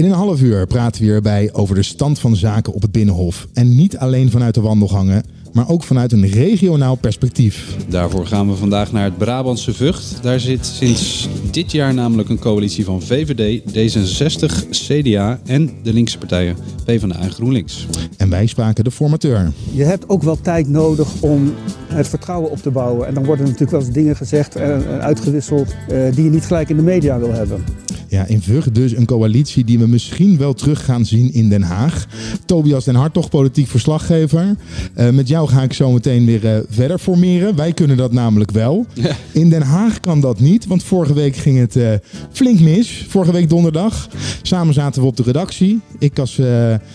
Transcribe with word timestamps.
In 0.00 0.06
een 0.06 0.12
half 0.12 0.42
uur 0.42 0.66
praten 0.66 1.00
we 1.00 1.06
hierbij 1.06 1.50
over 1.52 1.74
de 1.74 1.82
stand 1.82 2.18
van 2.18 2.36
zaken 2.36 2.72
op 2.72 2.82
het 2.82 2.92
Binnenhof. 2.92 3.48
En 3.52 3.74
niet 3.74 3.98
alleen 3.98 4.30
vanuit 4.30 4.54
de 4.54 4.60
wandelgangen, 4.60 5.24
maar 5.52 5.68
ook 5.68 5.82
vanuit 5.82 6.12
een 6.12 6.26
regionaal 6.26 6.94
perspectief. 6.94 7.76
Daarvoor 7.88 8.26
gaan 8.26 8.48
we 8.48 8.56
vandaag 8.56 8.92
naar 8.92 9.04
het 9.04 9.18
Brabantse 9.18 9.74
Vught. 9.74 10.18
Daar 10.22 10.40
zit 10.40 10.66
sinds 10.66 11.28
dit 11.50 11.72
jaar 11.72 11.94
namelijk 11.94 12.28
een 12.28 12.38
coalitie 12.38 12.84
van 12.84 13.02
VVD, 13.02 13.60
D66, 13.60 14.68
CDA 14.70 15.40
en 15.46 15.70
de 15.82 15.92
linkse 15.92 16.18
partijen 16.18 16.56
PvdA 16.84 17.20
en 17.20 17.30
GroenLinks. 17.30 17.86
En 18.16 18.30
wij 18.30 18.46
spraken 18.46 18.84
de 18.84 18.90
formateur. 18.90 19.52
Je 19.72 19.84
hebt 19.84 20.08
ook 20.08 20.22
wel 20.22 20.40
tijd 20.40 20.68
nodig 20.68 21.08
om 21.20 21.54
het 21.86 22.08
vertrouwen 22.08 22.50
op 22.50 22.58
te 22.58 22.70
bouwen. 22.70 23.06
En 23.06 23.14
dan 23.14 23.24
worden 23.24 23.44
natuurlijk 23.44 23.70
wel 23.70 23.80
eens 23.80 23.92
dingen 23.92 24.16
gezegd 24.16 24.56
en 24.56 25.00
uitgewisseld 25.00 25.74
eh, 25.88 26.14
die 26.14 26.24
je 26.24 26.30
niet 26.30 26.44
gelijk 26.44 26.68
in 26.68 26.76
de 26.76 26.82
media 26.82 27.18
wil 27.18 27.32
hebben. 27.32 27.64
Ja, 28.10 28.26
in 28.26 28.42
Vught 28.42 28.74
dus 28.74 28.96
een 28.96 29.06
coalitie 29.06 29.64
die 29.64 29.78
we 29.78 29.86
misschien 29.86 30.38
wel 30.38 30.54
terug 30.54 30.84
gaan 30.84 31.06
zien 31.06 31.32
in 31.32 31.48
Den 31.48 31.62
Haag. 31.62 32.06
Tobias 32.46 32.84
Den 32.84 32.94
Hartog, 32.94 33.28
politiek 33.28 33.68
verslaggever. 33.68 34.56
Uh, 34.96 35.10
met 35.10 35.28
jou 35.28 35.48
ga 35.48 35.62
ik 35.62 35.72
zo 35.72 35.90
meteen 35.90 36.26
weer 36.26 36.44
uh, 36.44 36.62
verder 36.68 36.98
formeren. 36.98 37.56
Wij 37.56 37.72
kunnen 37.72 37.96
dat 37.96 38.12
namelijk 38.12 38.50
wel. 38.50 38.86
Ja. 38.94 39.16
In 39.32 39.50
Den 39.50 39.62
Haag 39.62 40.00
kan 40.00 40.20
dat 40.20 40.40
niet, 40.40 40.66
want 40.66 40.82
vorige 40.82 41.14
week 41.14 41.36
ging 41.36 41.58
het 41.58 41.76
uh, 41.76 41.88
flink 42.32 42.60
mis. 42.60 43.06
Vorige 43.08 43.32
week 43.32 43.48
donderdag. 43.48 44.08
Samen 44.42 44.74
zaten 44.74 45.02
we 45.02 45.08
op 45.08 45.16
de 45.16 45.22
redactie. 45.22 45.80
Ik 45.98 46.18
als 46.18 46.40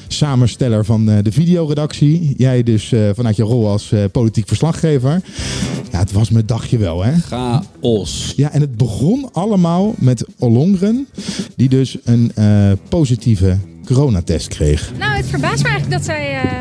samensteller 0.08 0.86
van 0.86 1.06
de 1.06 1.32
videoredactie. 1.32 2.34
Jij 2.38 2.64
dus 2.64 2.94
vanuit 3.14 3.36
je 3.36 3.44
rol 3.44 3.68
als 3.68 3.94
politiek 4.12 4.48
verslaggever. 4.48 5.22
Ja, 5.92 6.00
het 6.00 6.12
was 6.12 6.30
mijn 6.30 6.46
dagje 6.46 6.78
wel, 6.78 7.04
hè? 7.04 7.14
Chaos. 7.20 8.34
Ja, 8.36 8.52
en 8.52 8.62
het 8.62 8.76
begon 8.78 9.30
allemaal 9.32 9.94
met 9.98 10.26
Olongren, 10.40 11.05
die 11.56 11.70
dus 11.70 11.98
een 12.04 12.32
uh, 12.40 12.72
positieve 12.90 13.58
coronatest 13.86 14.48
kreeg. 14.48 14.92
Nou, 14.98 15.16
het 15.16 15.26
verbaast 15.26 15.64
me 15.64 15.70
eigenlijk 15.70 15.98
dat 15.98 16.06
zij 16.06 16.44
uh, 16.44 16.52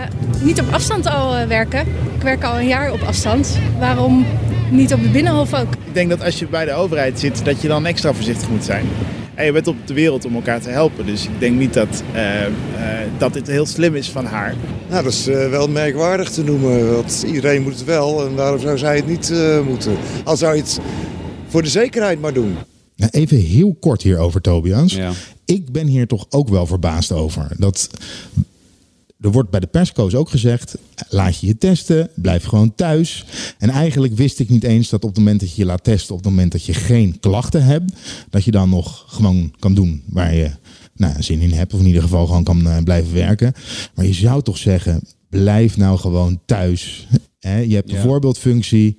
niet 0.43 0.61
op 0.61 0.73
afstand 0.73 1.07
al 1.07 1.39
uh, 1.39 1.47
werken. 1.47 1.81
Ik 2.17 2.23
werk 2.23 2.45
al 2.45 2.59
een 2.59 2.67
jaar 2.67 2.93
op 2.93 3.01
afstand. 3.01 3.59
Waarom 3.79 4.27
niet 4.71 4.93
op 4.93 5.03
de 5.03 5.09
Binnenhof 5.09 5.55
ook? 5.55 5.73
Ik 5.73 5.95
denk 5.95 6.11
dat 6.11 6.25
als 6.25 6.39
je 6.39 6.47
bij 6.47 6.65
de 6.65 6.73
overheid 6.73 7.21
zit, 7.21 7.45
dat 7.45 7.61
je 7.61 7.69
dan 7.69 7.87
extra 7.87 8.13
voorzichtig 8.13 8.51
moet 8.51 8.65
zijn. 8.65 8.87
En 9.35 9.45
je 9.45 9.53
bent 9.53 9.67
op 9.67 9.77
de 9.87 9.95
wereld 9.95 10.25
om 10.25 10.35
elkaar 10.35 10.61
te 10.61 10.69
helpen. 10.69 11.07
Dus 11.07 11.25
ik 11.25 11.31
denk 11.41 11.59
niet 11.59 11.75
dat, 11.75 12.03
uh, 12.15 12.41
uh, 12.41 12.49
dat 13.19 13.33
dit 13.33 13.47
heel 13.47 13.67
slim 13.67 13.95
is 13.95 14.11
van 14.11 14.25
haar. 14.25 14.55
Nou, 14.89 15.05
dat 15.05 15.13
is 15.13 15.29
uh, 15.29 15.51
wel 15.51 15.69
merkwaardig 15.69 16.31
te 16.31 16.45
noemen. 16.45 16.95
Want 16.95 17.25
iedereen 17.27 17.63
moet 17.63 17.75
het 17.75 17.85
wel 17.85 18.27
en 18.27 18.35
waarom 18.35 18.61
zou 18.61 18.79
zij 18.79 18.97
het 18.97 19.07
niet 19.07 19.33
moeten? 19.67 19.97
Al 20.25 20.37
zou 20.37 20.55
je 20.55 20.61
het 20.61 20.81
voor 21.49 21.63
de 21.63 21.69
zekerheid 21.69 22.21
maar 22.21 22.33
doen. 22.33 22.57
Nou, 22.97 23.11
even 23.11 23.37
heel 23.37 23.75
kort 23.81 24.03
hierover, 24.03 24.41
Tobias. 24.41 24.93
Ja. 24.93 25.13
Ik 25.45 25.73
ben 25.73 25.87
hier 25.87 26.07
toch 26.07 26.27
ook 26.31 26.49
wel 26.49 26.67
verbaasd 26.67 27.13
over. 27.13 27.49
Dat 27.57 27.89
er 29.25 29.33
wordt 29.33 29.51
bij 29.51 29.61
de 29.61 29.67
persco's 29.67 30.15
ook 30.15 30.29
gezegd: 30.29 30.77
laat 31.09 31.41
je 31.41 31.47
je 31.47 31.59
testen, 31.59 32.11
blijf 32.15 32.45
gewoon 32.45 32.75
thuis. 32.75 33.25
En 33.59 33.71
eigenlijk 33.71 34.15
wist 34.15 34.39
ik 34.39 34.49
niet 34.49 34.65
eens 34.65 34.89
dat 34.89 35.05
op 35.05 35.09
het 35.09 35.19
moment 35.19 35.41
dat 35.41 35.51
je 35.55 35.61
je 35.61 35.67
laat 35.67 35.85
testen, 35.85 36.15
op 36.15 36.25
het 36.25 36.31
moment 36.31 36.53
dat 36.53 36.65
je 36.65 36.75
geen 36.75 37.21
klachten 37.21 37.65
hebt, 37.65 37.93
dat 38.31 38.45
je 38.45 38.51
dan 38.51 38.69
nog 38.69 39.05
gewoon 39.07 39.55
kan 39.59 39.75
doen 39.75 40.03
waar 40.07 40.35
je 40.35 40.51
nou, 40.97 41.23
zin 41.23 41.41
in 41.41 41.53
hebt, 41.53 41.75
of 41.75 41.81
in 41.81 41.87
ieder 41.87 42.03
geval 42.03 42.27
gewoon 42.27 42.45
kan 42.45 42.67
uh, 42.67 42.77
blijven 42.85 43.15
werken. 43.15 43.53
Maar 43.95 44.07
je 44.07 44.13
zou 44.13 44.43
toch 44.43 44.59
zeggen: 44.59 45.03
blijf 45.29 45.77
nou 45.77 45.99
gewoon 45.99 46.41
thuis. 46.47 47.07
He, 47.39 47.59
je 47.59 47.75
hebt 47.75 47.89
de 47.89 47.95
ja. 47.95 48.03
voorbeeldfunctie. 48.03 48.99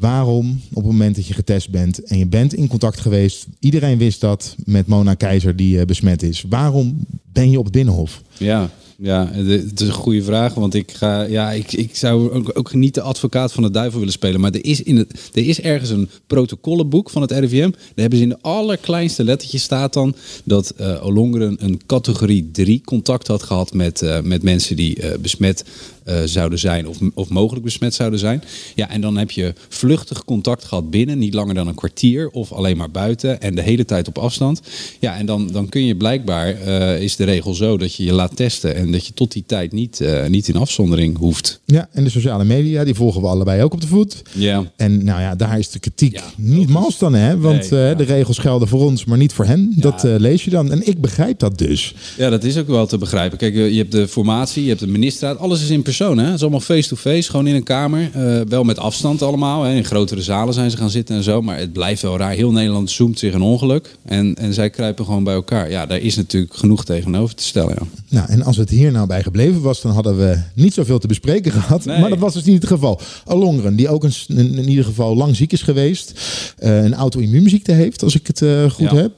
Waarom 0.00 0.60
op 0.68 0.82
het 0.82 0.92
moment 0.92 1.16
dat 1.16 1.26
je 1.26 1.34
getest 1.34 1.70
bent 1.70 2.04
en 2.04 2.18
je 2.18 2.26
bent 2.26 2.54
in 2.54 2.68
contact 2.68 3.00
geweest, 3.00 3.46
iedereen 3.58 3.98
wist 3.98 4.20
dat 4.20 4.56
met 4.64 4.86
Mona 4.86 5.14
Keizer 5.14 5.56
die 5.56 5.76
uh, 5.76 5.84
besmet 5.84 6.22
is. 6.22 6.44
Waarom 6.48 7.06
ben 7.32 7.50
je 7.50 7.58
op 7.58 7.64
het 7.64 7.72
binnenhof? 7.72 8.22
Ja, 8.38 8.70
ja, 8.98 9.28
het 9.32 9.80
is 9.80 9.86
een 9.86 9.92
goede 9.92 10.22
vraag. 10.22 10.54
Want 10.54 10.74
ik, 10.74 10.92
ga, 10.92 11.22
ja, 11.22 11.52
ik, 11.52 11.72
ik 11.72 11.96
zou 11.96 12.44
ook, 12.54 12.74
niet 12.74 12.94
de 12.94 13.00
advocaat 13.00 13.52
van 13.52 13.62
de 13.62 13.70
duivel 13.70 13.98
willen 13.98 14.14
spelen. 14.14 14.40
Maar 14.40 14.52
er 14.52 14.64
is, 14.64 14.82
in 14.82 14.96
het, 14.96 15.30
er 15.32 15.46
is 15.46 15.60
ergens 15.60 15.90
een 15.90 16.08
protocollenboek 16.26 17.10
van 17.10 17.22
het 17.22 17.30
RIVM. 17.30 17.70
Daar 17.70 17.80
hebben 17.94 18.18
ze 18.18 18.24
in 18.24 18.30
de 18.30 18.40
allerkleinste 18.40 19.24
lettertjes 19.24 19.62
staat 19.62 19.92
dan 19.92 20.14
dat 20.44 20.74
uh, 20.80 21.04
Olongeren 21.04 21.56
een 21.60 21.80
categorie 21.86 22.50
3 22.50 22.80
contact 22.84 23.26
had 23.26 23.42
gehad 23.42 23.72
met, 23.72 24.02
uh, 24.02 24.20
met 24.20 24.42
mensen 24.42 24.76
die 24.76 25.02
uh, 25.02 25.18
besmet 25.20 25.64
uh, 26.08 26.20
zouden 26.24 26.58
zijn 26.58 26.88
of, 26.88 26.98
of 27.14 27.28
mogelijk 27.28 27.64
besmet 27.64 27.94
zouden 27.94 28.18
zijn. 28.18 28.42
Ja, 28.74 28.90
en 28.90 29.00
dan 29.00 29.16
heb 29.16 29.30
je 29.30 29.54
vluchtig 29.68 30.24
contact 30.24 30.64
gehad 30.64 30.90
binnen, 30.90 31.18
niet 31.18 31.34
langer 31.34 31.54
dan 31.54 31.68
een 31.68 31.74
kwartier 31.74 32.28
of 32.28 32.52
alleen 32.52 32.76
maar 32.76 32.90
buiten 32.90 33.40
en 33.40 33.54
de 33.54 33.62
hele 33.62 33.84
tijd 33.84 34.08
op 34.08 34.18
afstand. 34.18 34.60
Ja, 35.00 35.16
en 35.16 35.26
dan, 35.26 35.48
dan 35.52 35.68
kun 35.68 35.84
je 35.84 35.96
blijkbaar, 35.96 36.62
uh, 36.66 37.00
is 37.00 37.16
de 37.16 37.24
regel 37.24 37.54
zo 37.54 37.76
dat 37.76 37.94
je 37.94 38.04
je 38.04 38.12
laat 38.12 38.36
testen 38.36 38.74
en 38.74 38.92
dat 38.92 39.06
je 39.06 39.12
tot 39.14 39.32
die 39.32 39.44
tijd 39.46 39.72
niet, 39.72 40.00
uh, 40.00 40.26
niet 40.26 40.48
in 40.48 40.56
afzondering 40.56 41.18
hoeft. 41.18 41.60
Ja, 41.64 41.88
en 41.92 42.04
de 42.04 42.10
sociale 42.10 42.44
media, 42.44 42.84
die 42.84 42.94
volgen 42.94 43.20
we 43.20 43.26
allebei 43.26 43.62
ook 43.62 43.72
op 43.72 43.80
de 43.80 43.86
voet. 43.86 44.22
Ja. 44.32 44.72
En 44.76 45.04
nou 45.04 45.20
ja, 45.20 45.34
daar 45.34 45.58
is 45.58 45.70
de 45.70 45.78
kritiek 45.78 46.12
ja, 46.12 46.22
niet 46.36 46.68
mals 46.68 46.98
dan, 46.98 47.14
hè? 47.14 47.38
Want 47.38 47.70
nee, 47.70 47.80
ja. 47.80 47.94
de 47.94 48.04
regels 48.04 48.38
gelden 48.38 48.68
voor 48.68 48.80
ons, 48.80 49.04
maar 49.04 49.18
niet 49.18 49.32
voor 49.32 49.44
hen. 49.44 49.72
Ja. 49.74 49.80
Dat 49.80 50.02
lees 50.02 50.44
je 50.44 50.50
dan. 50.50 50.70
En 50.70 50.86
ik 50.86 51.00
begrijp 51.00 51.38
dat 51.38 51.58
dus. 51.58 51.94
Ja, 52.16 52.30
dat 52.30 52.44
is 52.44 52.56
ook 52.56 52.66
wel 52.66 52.86
te 52.86 52.98
begrijpen. 52.98 53.38
Kijk, 53.38 53.54
je 53.54 53.76
hebt 53.76 53.92
de 53.92 54.08
formatie, 54.08 54.62
je 54.62 54.68
hebt 54.68 54.80
de 54.80 54.86
ministerraad, 54.86 55.38
alles 55.38 55.62
is 55.62 55.70
in 55.70 55.82
persoon, 55.82 55.95
hè? 55.98 56.24
Het 56.24 56.34
is 56.34 56.40
allemaal 56.40 56.60
face-to-face, 56.60 57.16
-face, 57.16 57.30
gewoon 57.30 57.46
in 57.46 57.54
een 57.54 57.62
kamer. 57.62 58.10
Uh, 58.16 58.40
wel 58.48 58.64
met 58.64 58.78
afstand 58.78 59.22
allemaal. 59.22 59.62
Hè. 59.62 59.74
In 59.74 59.84
grotere 59.84 60.22
zalen 60.22 60.54
zijn 60.54 60.70
ze 60.70 60.76
gaan 60.76 60.90
zitten 60.90 61.16
en 61.16 61.22
zo. 61.22 61.42
Maar 61.42 61.58
het 61.58 61.72
blijft 61.72 62.02
wel 62.02 62.18
raar. 62.18 62.32
Heel 62.32 62.52
Nederland 62.52 62.90
zoomt 62.90 63.18
zich 63.18 63.34
een 63.34 63.42
ongeluk. 63.42 63.96
En, 64.04 64.34
en 64.34 64.54
zij 64.54 64.70
kruipen 64.70 65.04
gewoon 65.04 65.24
bij 65.24 65.34
elkaar. 65.34 65.70
Ja, 65.70 65.86
daar 65.86 65.98
is 65.98 66.16
natuurlijk 66.16 66.54
genoeg 66.54 66.84
tegenover 66.84 67.34
te 67.34 67.42
stellen. 67.42 67.76
Ja. 67.78 67.86
Nou, 68.08 68.28
en 68.28 68.42
als 68.42 68.56
het 68.56 68.70
hier 68.70 68.92
nou 68.92 69.06
bij 69.06 69.22
gebleven 69.22 69.60
was, 69.60 69.80
dan 69.80 69.92
hadden 69.92 70.16
we 70.16 70.38
niet 70.54 70.74
zoveel 70.74 70.98
te 70.98 71.06
bespreken 71.06 71.52
gehad. 71.52 71.84
Nee. 71.84 72.00
Maar 72.00 72.10
dat 72.10 72.18
was 72.18 72.34
dus 72.34 72.44
niet 72.44 72.62
het 72.62 72.66
geval. 72.66 73.00
Alongeren, 73.24 73.76
die 73.76 73.88
ook 73.88 74.04
een, 74.04 74.12
in 74.28 74.68
ieder 74.68 74.84
geval 74.84 75.16
lang 75.16 75.36
ziek 75.36 75.52
is 75.52 75.62
geweest. 75.62 76.20
Uh, 76.58 76.84
een 76.84 76.94
auto-immuunziekte 76.94 77.72
heeft, 77.72 78.02
als 78.02 78.14
ik 78.14 78.26
het 78.26 78.40
uh, 78.40 78.70
goed 78.70 78.90
ja. 78.90 78.96
heb. 78.96 79.12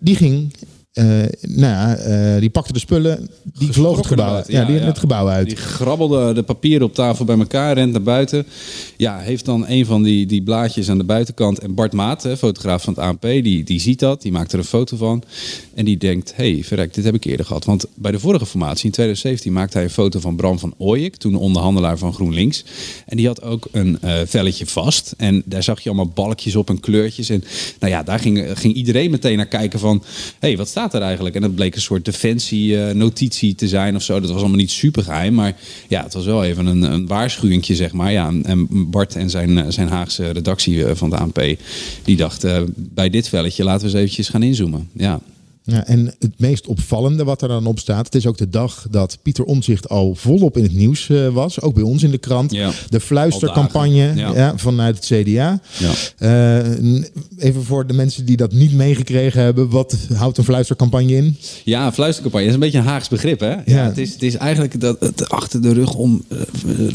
die 0.00 0.16
ging 0.16 0.52
uh, 0.94 1.04
nou 1.40 1.60
ja, 1.60 1.98
uh, 2.34 2.40
die 2.40 2.50
pakte 2.50 2.72
de 2.72 2.78
spullen, 2.78 3.28
die 3.58 3.72
vloog 3.72 3.96
het 3.96 4.06
gebouw 4.06 4.34
uit. 4.34 4.48
Ja, 4.48 4.60
ja, 4.60 4.66
die 4.66 4.76
ja. 4.76 4.84
het 4.84 4.98
gebouw 4.98 5.28
uit. 5.28 5.46
Die 5.46 5.56
grabbelde 5.56 6.32
de 6.32 6.42
papieren 6.42 6.86
op 6.86 6.94
tafel 6.94 7.24
bij 7.24 7.38
elkaar, 7.38 7.74
rent 7.74 7.92
naar 7.92 8.02
buiten. 8.02 8.46
Ja, 8.96 9.18
heeft 9.18 9.44
dan 9.44 9.68
een 9.68 9.86
van 9.86 10.02
die, 10.02 10.26
die 10.26 10.42
blaadjes 10.42 10.90
aan 10.90 10.98
de 10.98 11.04
buitenkant. 11.04 11.58
En 11.58 11.74
Bart 11.74 11.92
Maat, 11.92 12.22
hè, 12.22 12.36
fotograaf 12.36 12.82
van 12.82 12.94
het 12.94 13.02
ANP, 13.02 13.22
die, 13.22 13.64
die 13.64 13.80
ziet 13.80 13.98
dat. 13.98 14.22
Die 14.22 14.32
maakt 14.32 14.52
er 14.52 14.58
een 14.58 14.64
foto 14.64 14.96
van. 14.96 15.22
En 15.74 15.84
die 15.84 15.96
denkt, 15.96 16.32
hé, 16.36 16.52
hey, 16.52 16.64
verrek, 16.64 16.94
dit 16.94 17.04
heb 17.04 17.14
ik 17.14 17.24
eerder 17.24 17.46
gehad. 17.46 17.64
Want 17.64 17.86
bij 17.94 18.10
de 18.10 18.18
vorige 18.18 18.46
formatie, 18.46 18.84
in 18.84 18.90
2017, 18.90 19.52
maakte 19.52 19.76
hij 19.76 19.86
een 19.86 19.92
foto 19.92 20.20
van 20.20 20.36
Bram 20.36 20.58
van 20.58 20.74
Ooyek. 20.78 21.16
Toen 21.16 21.32
de 21.32 21.38
onderhandelaar 21.38 21.98
van 21.98 22.14
GroenLinks. 22.14 22.64
En 23.06 23.16
die 23.16 23.26
had 23.26 23.42
ook 23.42 23.68
een 23.70 23.98
uh, 24.04 24.14
velletje 24.24 24.66
vast. 24.66 25.14
En 25.16 25.42
daar 25.44 25.62
zag 25.62 25.80
je 25.80 25.88
allemaal 25.88 26.12
balkjes 26.14 26.56
op 26.56 26.68
en 26.68 26.80
kleurtjes. 26.80 27.28
En 27.28 27.44
nou 27.80 27.92
ja, 27.92 28.02
daar 28.02 28.18
ging, 28.18 28.58
ging 28.58 28.74
iedereen 28.74 29.10
meteen 29.10 29.36
naar 29.36 29.46
kijken 29.46 29.78
van... 29.78 30.02
hé, 30.38 30.48
hey, 30.48 30.56
wat 30.56 30.68
staat 30.68 30.80
eigenlijk? 31.02 31.34
En 31.34 31.40
dat 31.40 31.54
bleek 31.54 31.74
een 31.74 31.80
soort 31.80 32.04
defensie-notitie 32.04 33.50
uh, 33.50 33.56
te 33.56 33.68
zijn 33.68 33.96
of 33.96 34.02
zo. 34.02 34.20
Dat 34.20 34.30
was 34.30 34.40
allemaal 34.40 34.56
niet 34.56 34.70
super 34.70 35.02
geheim, 35.02 35.34
maar 35.34 35.56
ja, 35.88 36.02
het 36.02 36.14
was 36.14 36.24
wel 36.24 36.44
even 36.44 36.66
een, 36.66 36.82
een 36.82 37.06
zeg 37.76 37.92
maar. 37.92 38.12
Ja, 38.12 38.32
en 38.42 38.68
Bart 38.70 39.16
en 39.16 39.30
zijn, 39.30 39.72
zijn 39.72 39.88
Haagse 39.88 40.30
redactie 40.30 40.86
van 40.86 41.10
de 41.10 41.16
ANP, 41.16 41.56
die 42.04 42.16
dachten 42.16 42.62
uh, 42.62 42.68
bij 42.76 43.10
dit 43.10 43.28
velletje 43.28 43.64
laten 43.64 43.80
we 43.80 43.86
eens 43.86 44.00
eventjes 44.00 44.28
gaan 44.28 44.42
inzoomen. 44.42 44.88
Ja. 44.92 45.20
Ja, 45.64 45.86
en 45.86 46.14
het 46.18 46.38
meest 46.38 46.66
opvallende 46.66 47.24
wat 47.24 47.42
er 47.42 47.48
dan 47.48 47.66
op 47.66 47.78
staat, 47.78 48.04
het 48.04 48.14
is 48.14 48.26
ook 48.26 48.38
de 48.38 48.48
dag 48.48 48.86
dat 48.90 49.18
Pieter 49.22 49.44
Omtzigt 49.44 49.88
al 49.88 50.14
volop 50.14 50.56
in 50.56 50.62
het 50.62 50.74
nieuws 50.74 51.08
uh, 51.08 51.28
was, 51.28 51.60
ook 51.60 51.74
bij 51.74 51.82
ons 51.82 52.02
in 52.02 52.10
de 52.10 52.18
krant. 52.18 52.52
Ja. 52.52 52.70
De 52.88 53.00
fluistercampagne 53.00 54.12
ja. 54.14 54.34
ja. 54.34 54.52
vanuit 54.56 54.96
het 54.96 55.04
CDA. 55.04 55.60
Uh, 56.18 56.56
even 57.38 57.64
voor 57.64 57.86
de 57.86 57.92
mensen 57.92 58.24
die 58.24 58.36
dat 58.36 58.52
niet 58.52 58.72
meegekregen 58.72 59.42
hebben, 59.42 59.68
wat 59.68 59.96
houdt 60.14 60.38
een 60.38 60.44
fluistercampagne 60.44 61.14
in? 61.14 61.36
Ja, 61.64 61.86
een 61.86 61.92
fluistercampagne 61.92 62.46
is 62.46 62.54
een 62.54 62.60
beetje 62.60 62.78
een 62.78 62.84
Haags 62.84 63.08
begrip, 63.08 63.40
hè? 63.40 63.54
Ja, 63.64 63.84
het, 63.84 63.98
is, 63.98 64.12
het 64.12 64.22
is 64.22 64.34
eigenlijk 64.34 64.80
dat 64.80 65.00
het 65.00 65.28
achter 65.28 65.62
de 65.62 65.72
rug 65.72 65.94
om 65.94 66.24
uh, 66.28 66.38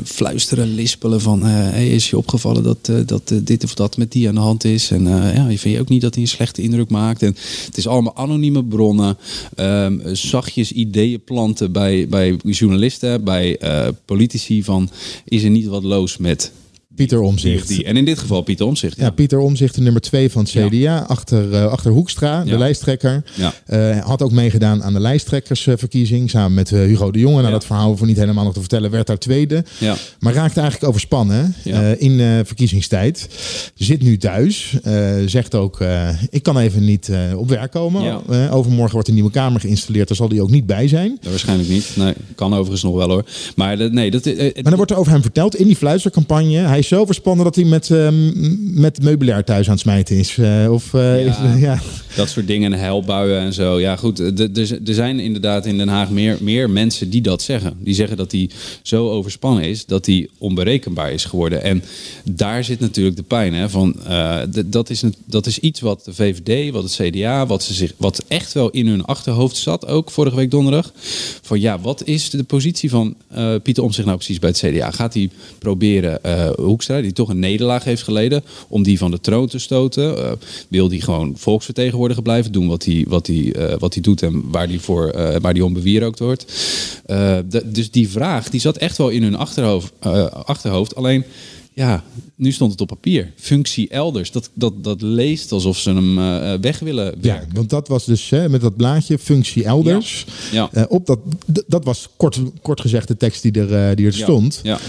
fluisteren, 0.04 0.74
lispelen 0.74 1.22
van, 1.22 1.44
hey, 1.44 1.90
is 1.90 2.10
je 2.10 2.18
opgevallen 2.18 2.64
dat, 2.64 2.92
dat 3.06 3.34
dit 3.44 3.64
of 3.64 3.74
dat 3.74 3.98
met 3.98 4.12
die 4.12 4.28
aan 4.28 4.36
de 4.36 4.42
hand 4.42 4.64
is? 4.64 4.92
En 4.92 5.08
ja, 5.08 5.48
je 5.50 5.60
vindt 5.60 5.78
je 5.78 5.80
ook 5.80 5.90
niet 5.90 6.02
dat 6.02 6.14
hij 6.14 6.24
een 6.24 6.30
slechte 6.30 6.62
indruk 6.62 6.90
maakt? 6.90 7.24
En 7.24 7.36
het 7.66 7.78
is 7.78 7.88
allemaal 7.88 8.16
anoniem 8.16 8.57
bronnen, 8.66 9.18
um, 9.56 10.02
zachtjes 10.16 10.72
ideeën 10.72 11.24
planten 11.24 11.72
bij, 11.72 12.08
bij 12.08 12.36
journalisten, 12.44 13.24
bij 13.24 13.62
uh, 13.64 13.88
politici 14.06 14.64
van 14.64 14.90
is 15.26 15.44
er 15.44 15.50
niet 15.50 15.66
wat 15.66 15.84
loos 15.84 16.18
met 16.18 16.52
Pieter 16.98 17.22
Omzicht. 17.22 17.84
En 17.84 17.98
in 17.98 18.06
dit 18.06 18.20
geval 18.20 18.42
Pieter 18.42 18.66
Omzicht. 18.66 18.98
Ja, 18.98 19.04
ja 19.04 19.10
Pieter 19.10 19.40
Omzicht, 19.40 19.76
de 19.76 19.82
nummer 19.82 20.02
twee 20.02 20.32
van 20.32 20.42
het 20.42 20.52
CDA, 20.52 21.06
achter, 21.08 21.52
uh, 21.52 21.66
achter 21.66 21.92
Hoekstra, 21.92 22.44
de 22.44 22.58
lijsttrekker. 22.58 23.24
Uh, 23.68 24.00
had 24.00 24.22
ook 24.22 24.32
meegedaan 24.32 24.84
aan 24.84 24.94
de 24.94 25.00
lijsttrekkersverkiezing 25.00 26.30
samen 26.30 26.54
met 26.54 26.72
uh, 26.72 26.80
Hugo 26.80 27.12
de 27.12 27.20
Jonge. 27.20 27.40
Nou, 27.40 27.52
dat 27.52 27.66
verhaal 27.66 27.86
hoeven 27.86 28.06
we 28.06 28.12
niet 28.12 28.20
helemaal 28.20 28.44
nog 28.44 28.54
te 28.54 28.60
vertellen, 28.60 28.92
werd 28.92 29.08
daar 29.08 29.18
tweede. 29.18 29.64
Maar 30.20 30.34
raakte 30.34 30.60
eigenlijk 30.60 30.90
overspannen 30.90 31.56
in 31.98 32.46
verkiezingstijd. 32.46 33.28
Zit 33.76 34.02
nu 34.02 34.18
thuis, 34.18 34.78
zegt 35.26 35.56
ook, 35.56 35.80
ik 36.30 36.44
kan 36.44 36.58
even 36.58 36.86
niet 36.86 37.12
op 37.36 37.50
werk 37.50 37.72
komen. 37.72 38.28
overmorgen 38.52 38.94
wordt 38.94 39.08
een 39.08 39.14
nieuwe 39.14 39.32
kamer 39.32 39.62
geïnstalleerd, 39.62 40.08
daar 40.08 40.18
zal 40.18 40.30
hij 40.30 40.42
ook 40.42 40.52
niet 40.52 40.66
bij 40.66 40.88
zijn. 40.88 41.20
waarschijnlijk 41.30 41.70
niet. 41.70 41.92
Nee, 41.96 42.14
kan 42.36 42.54
overigens 42.54 42.84
nog 42.84 42.96
wel 42.96 43.10
hoor. 43.10 43.26
Maar, 43.56 43.92
nee, 43.92 44.12
dat, 44.12 44.26
maar 44.26 44.64
dan 44.64 44.76
wordt 44.76 44.92
er 44.92 44.98
over 44.98 45.12
hem 45.12 45.22
verteld 45.22 45.56
in 45.56 45.68
die 45.68 45.76
fluistercampagne. 45.76 46.58
Hij 46.58 46.82
zo 46.88 47.06
verspannen 47.06 47.46
dat 47.46 47.56
hij 47.56 47.64
met, 47.64 47.90
uh, 47.90 48.08
met 48.60 49.02
meubilair 49.02 49.44
thuis 49.44 49.66
aan 49.66 49.72
het 49.72 49.82
smijten 49.82 50.18
is. 50.18 50.38
Uh, 50.38 50.72
of, 50.72 50.94
uh, 50.94 51.26
ja, 51.26 51.32
is, 51.32 51.60
ja, 51.68 51.80
Dat 52.16 52.30
soort 52.30 52.48
dingen, 52.48 52.74
heilbuien 52.74 53.40
en 53.40 53.54
zo. 53.54 53.80
Ja, 53.80 53.96
goed. 53.96 54.20
Er 54.20 54.94
zijn 54.94 55.20
inderdaad 55.20 55.66
in 55.66 55.78
Den 55.78 55.88
Haag 55.88 56.10
meer, 56.10 56.38
meer 56.42 56.70
mensen 56.70 57.10
die 57.10 57.22
dat 57.22 57.42
zeggen. 57.42 57.78
Die 57.80 57.94
zeggen 57.94 58.18
dat 58.18 58.32
hij 58.32 58.50
zo 58.82 59.10
overspannen 59.10 59.64
is 59.64 59.86
dat 59.86 60.06
hij 60.06 60.30
onberekenbaar 60.38 61.12
is 61.12 61.26
geworden. 61.26 61.64
En 61.64 61.84
daar 62.24 62.64
zit 62.64 62.80
natuurlijk 62.80 63.16
de 63.16 63.24
pijn. 63.24 63.54
Hè, 63.54 63.70
van, 63.70 63.96
dat, 64.66 64.90
is, 64.90 65.04
dat 65.26 65.46
is 65.46 65.60
iets 65.60 65.80
wat 65.80 66.06
de 66.06 66.14
VVD, 66.14 66.72
wat 66.72 66.84
het 66.84 66.96
CDA, 67.02 67.46
wat, 67.46 67.64
ze 67.64 67.74
zich, 67.74 67.94
wat 67.98 68.24
echt 68.28 68.54
wel 68.54 68.70
in 68.70 68.88
hun 68.88 69.06
achterhoofd 69.06 69.56
zat, 69.56 69.88
ook 69.88 70.12
vorige 70.12 70.36
week 70.36 70.52
donderdag. 70.52 70.92
Van 71.42 71.60
ja, 71.60 71.80
wat 71.80 72.04
is 72.06 72.30
de 72.30 72.44
positie 72.44 72.90
van 72.90 73.16
Pieter 73.64 73.84
Omtzigt 73.84 74.06
nou 74.06 74.18
precies 74.18 74.40
bij 74.40 74.50
het 74.50 74.60
CDA? 74.60 74.92
Gaat 74.92 75.14
hij 75.14 75.30
proberen 75.60 76.20
Die 76.86 77.14
toch 77.14 77.30
een 77.30 77.40
nederlaag 77.40 77.84
heeft 77.84 78.04
geleden, 78.04 78.44
om 78.68 78.84
die 78.84 78.98
van 78.98 79.12
de 79.12 79.20
troon 79.20 79.48
te 79.48 79.60
stoten? 79.60 80.18
Uh, 80.18 80.32
wil 80.68 80.88
die 80.88 81.02
gewoon 81.02 81.34
volksvertegenwoordiger 81.38 82.24
blijven 82.24 82.52
doen 82.52 82.68
wat 82.68 82.86
hij, 82.86 83.06
wat 83.08 83.28
hij, 83.28 83.36
uh, 83.36 83.74
wat 83.80 83.98
doet 84.02 84.22
en 84.22 84.44
waar 84.52 84.68
die, 84.68 84.80
voor, 84.80 85.14
uh, 85.16 85.36
waar 85.42 85.54
die 85.54 85.66
om 85.66 85.74
bewierookt 85.74 86.20
wordt? 86.20 86.46
dus 87.66 87.92
die 87.92 88.10
vraag 88.10 88.50
die 88.50 88.60
zat 88.60 88.78
echt 88.78 88.98
wel 88.98 89.10
in 89.10 89.24
hun 89.24 89.36
achterhoofd. 89.36 89.92
achterhoofd 90.46 90.96
alleen 90.96 91.24
ja, 91.78 92.04
nu 92.36 92.52
stond 92.52 92.72
het 92.72 92.82
op 92.82 92.88
papier. 92.88 93.32
Functie 93.36 93.90
elders. 93.90 94.32
Dat, 94.32 94.50
dat, 94.54 94.84
dat 94.84 95.02
leest 95.02 95.52
alsof 95.52 95.78
ze 95.78 95.90
hem 95.90 96.18
uh, 96.18 96.54
weg 96.62 96.80
willen 96.80 97.06
werken. 97.22 97.48
Ja, 97.48 97.54
want 97.54 97.70
dat 97.70 97.88
was 97.88 98.06
dus 98.06 98.30
hè, 98.30 98.50
met 98.50 98.62
dat 98.62 98.76
blaadje 98.76 99.18
functie 99.18 99.64
elders. 99.64 100.26
Ja. 100.52 100.70
Uh, 100.74 100.84
op 100.88 101.06
dat, 101.06 101.20
dat 101.68 101.84
was 101.84 102.10
kort, 102.16 102.40
kort 102.62 102.82
gezegd 102.82 103.08
de 103.08 103.18
tekst 103.18 103.42
die 103.42 103.52
er, 103.52 103.90
uh, 103.90 103.96
die 103.96 104.06
er 104.06 104.14
stond. 104.14 104.62
Ja. 104.64 104.80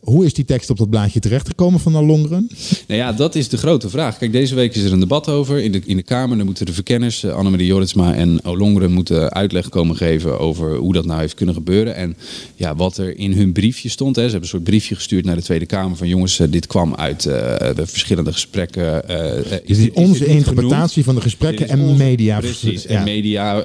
hoe 0.00 0.24
is 0.24 0.34
die 0.34 0.44
tekst 0.44 0.70
op 0.70 0.76
dat 0.76 0.90
blaadje 0.90 1.20
terechtgekomen 1.20 1.80
van 1.80 1.96
Alongeren? 1.96 2.50
Nou 2.86 3.00
ja, 3.00 3.12
dat 3.12 3.34
is 3.34 3.48
de 3.48 3.56
grote 3.56 3.88
vraag. 3.88 4.18
Kijk, 4.18 4.32
deze 4.32 4.54
week 4.54 4.74
is 4.74 4.82
er 4.82 4.92
een 4.92 5.00
debat 5.00 5.28
over 5.28 5.62
in 5.62 5.72
de, 5.72 5.80
in 5.84 5.96
de 5.96 6.02
Kamer. 6.02 6.36
Dan 6.36 6.46
moeten 6.46 6.66
de 6.66 6.72
verkenners, 6.72 7.26
Annemarie 7.26 7.66
Jorritsma 7.66 8.14
en 8.14 8.44
Olongeren, 8.44 8.92
moeten 8.92 9.32
uitleg 9.32 9.68
komen 9.68 9.96
geven 9.96 10.38
over 10.38 10.76
hoe 10.76 10.92
dat 10.92 11.04
nou 11.04 11.20
heeft 11.20 11.34
kunnen 11.34 11.54
gebeuren. 11.54 11.94
En 11.94 12.16
ja, 12.56 12.76
wat 12.76 12.96
er 12.96 13.18
in 13.18 13.32
hun 13.32 13.52
briefje 13.52 13.88
stond. 13.88 14.16
Hè. 14.16 14.22
Ze 14.22 14.30
hebben 14.30 14.48
een 14.48 14.56
soort 14.56 14.70
briefje 14.70 14.94
gestuurd 14.94 15.24
naar 15.24 15.36
de 15.36 15.42
Tweede 15.42 15.66
Kamer 15.66 15.90
van 15.96 16.08
jongens, 16.08 16.38
eh, 16.38 16.46
dit 16.50 16.66
kwam 16.66 16.94
uit 16.94 17.24
uh, 17.24 17.56
verschillende 17.74 18.32
gesprekken. 18.32 19.02
Uh, 19.10 19.52
is, 19.64 19.78
is 19.78 19.90
onze 19.92 20.26
interpretatie 20.26 21.04
van 21.04 21.14
de 21.14 21.20
gesprekken 21.20 21.68
en 21.68 21.96
media. 21.96 22.38
Precies, 22.38 22.86
en 22.86 23.04
media 23.04 23.62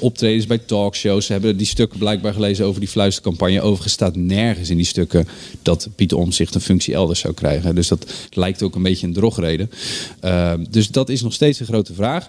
optredens 0.00 0.46
bij 0.46 0.58
talkshows. 0.58 1.26
Ze 1.26 1.32
hebben 1.32 1.56
die 1.56 1.66
stukken 1.66 1.98
blijkbaar 1.98 2.32
gelezen 2.32 2.66
over 2.66 2.80
die 2.80 2.88
fluistercampagne. 2.88 3.60
Overigens 3.60 3.92
staat 3.92 4.16
nergens 4.16 4.70
in 4.70 4.76
die 4.76 4.86
stukken 4.86 5.28
dat 5.62 5.88
Pieter 5.94 6.18
Omzicht 6.18 6.54
een 6.54 6.60
functie 6.60 6.94
elders 6.94 7.20
zou 7.20 7.34
krijgen. 7.34 7.74
Dus 7.74 7.88
dat 7.88 8.12
lijkt 8.30 8.62
ook 8.62 8.74
een 8.74 8.82
beetje 8.82 9.06
een 9.06 9.12
drogreden. 9.12 9.70
dus 10.70 10.88
dat 10.88 11.08
is 11.08 11.22
nog 11.22 11.32
steeds 11.32 11.60
een 11.60 11.66
grote 11.66 11.94
vraag. 11.94 12.26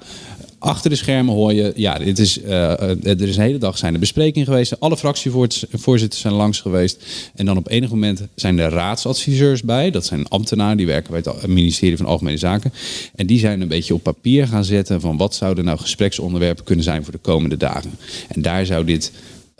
Achter 0.59 0.89
de 0.89 0.95
schermen 0.95 1.33
hoor 1.33 1.53
je, 1.53 1.71
ja, 1.75 1.97
dit 1.97 2.19
is, 2.19 2.41
uh, 2.41 2.81
er 2.81 3.21
is 3.21 3.37
een 3.37 3.43
hele 3.43 3.57
dag 3.57 3.77
zijn 3.77 3.93
er 3.93 3.99
besprekingen 3.99 4.47
geweest. 4.47 4.79
Alle 4.79 4.97
fractievoorzitters 4.97 6.21
zijn 6.21 6.33
langs 6.33 6.61
geweest. 6.61 7.05
En 7.35 7.45
dan 7.45 7.57
op 7.57 7.69
enig 7.69 7.89
moment 7.89 8.21
zijn 8.35 8.59
er 8.59 8.71
raadsadviseurs 8.71 9.63
bij. 9.63 9.91
Dat 9.91 10.05
zijn 10.05 10.27
ambtenaren 10.27 10.77
die 10.77 10.85
werken 10.85 11.11
bij 11.11 11.33
het 11.33 11.47
ministerie 11.47 11.97
van 11.97 12.05
Algemene 12.05 12.37
Zaken. 12.37 12.73
En 13.15 13.27
die 13.27 13.39
zijn 13.39 13.61
een 13.61 13.67
beetje 13.67 13.93
op 13.93 14.03
papier 14.03 14.47
gaan 14.47 14.65
zetten 14.65 15.01
van 15.01 15.17
wat 15.17 15.35
zouden 15.35 15.65
nou 15.65 15.77
gespreksonderwerpen 15.77 16.63
kunnen 16.63 16.83
zijn 16.83 17.03
voor 17.03 17.13
de 17.13 17.19
komende 17.19 17.57
dagen. 17.57 17.91
En 18.27 18.41
daar 18.41 18.65
zou 18.65 18.85
dit 18.85 19.11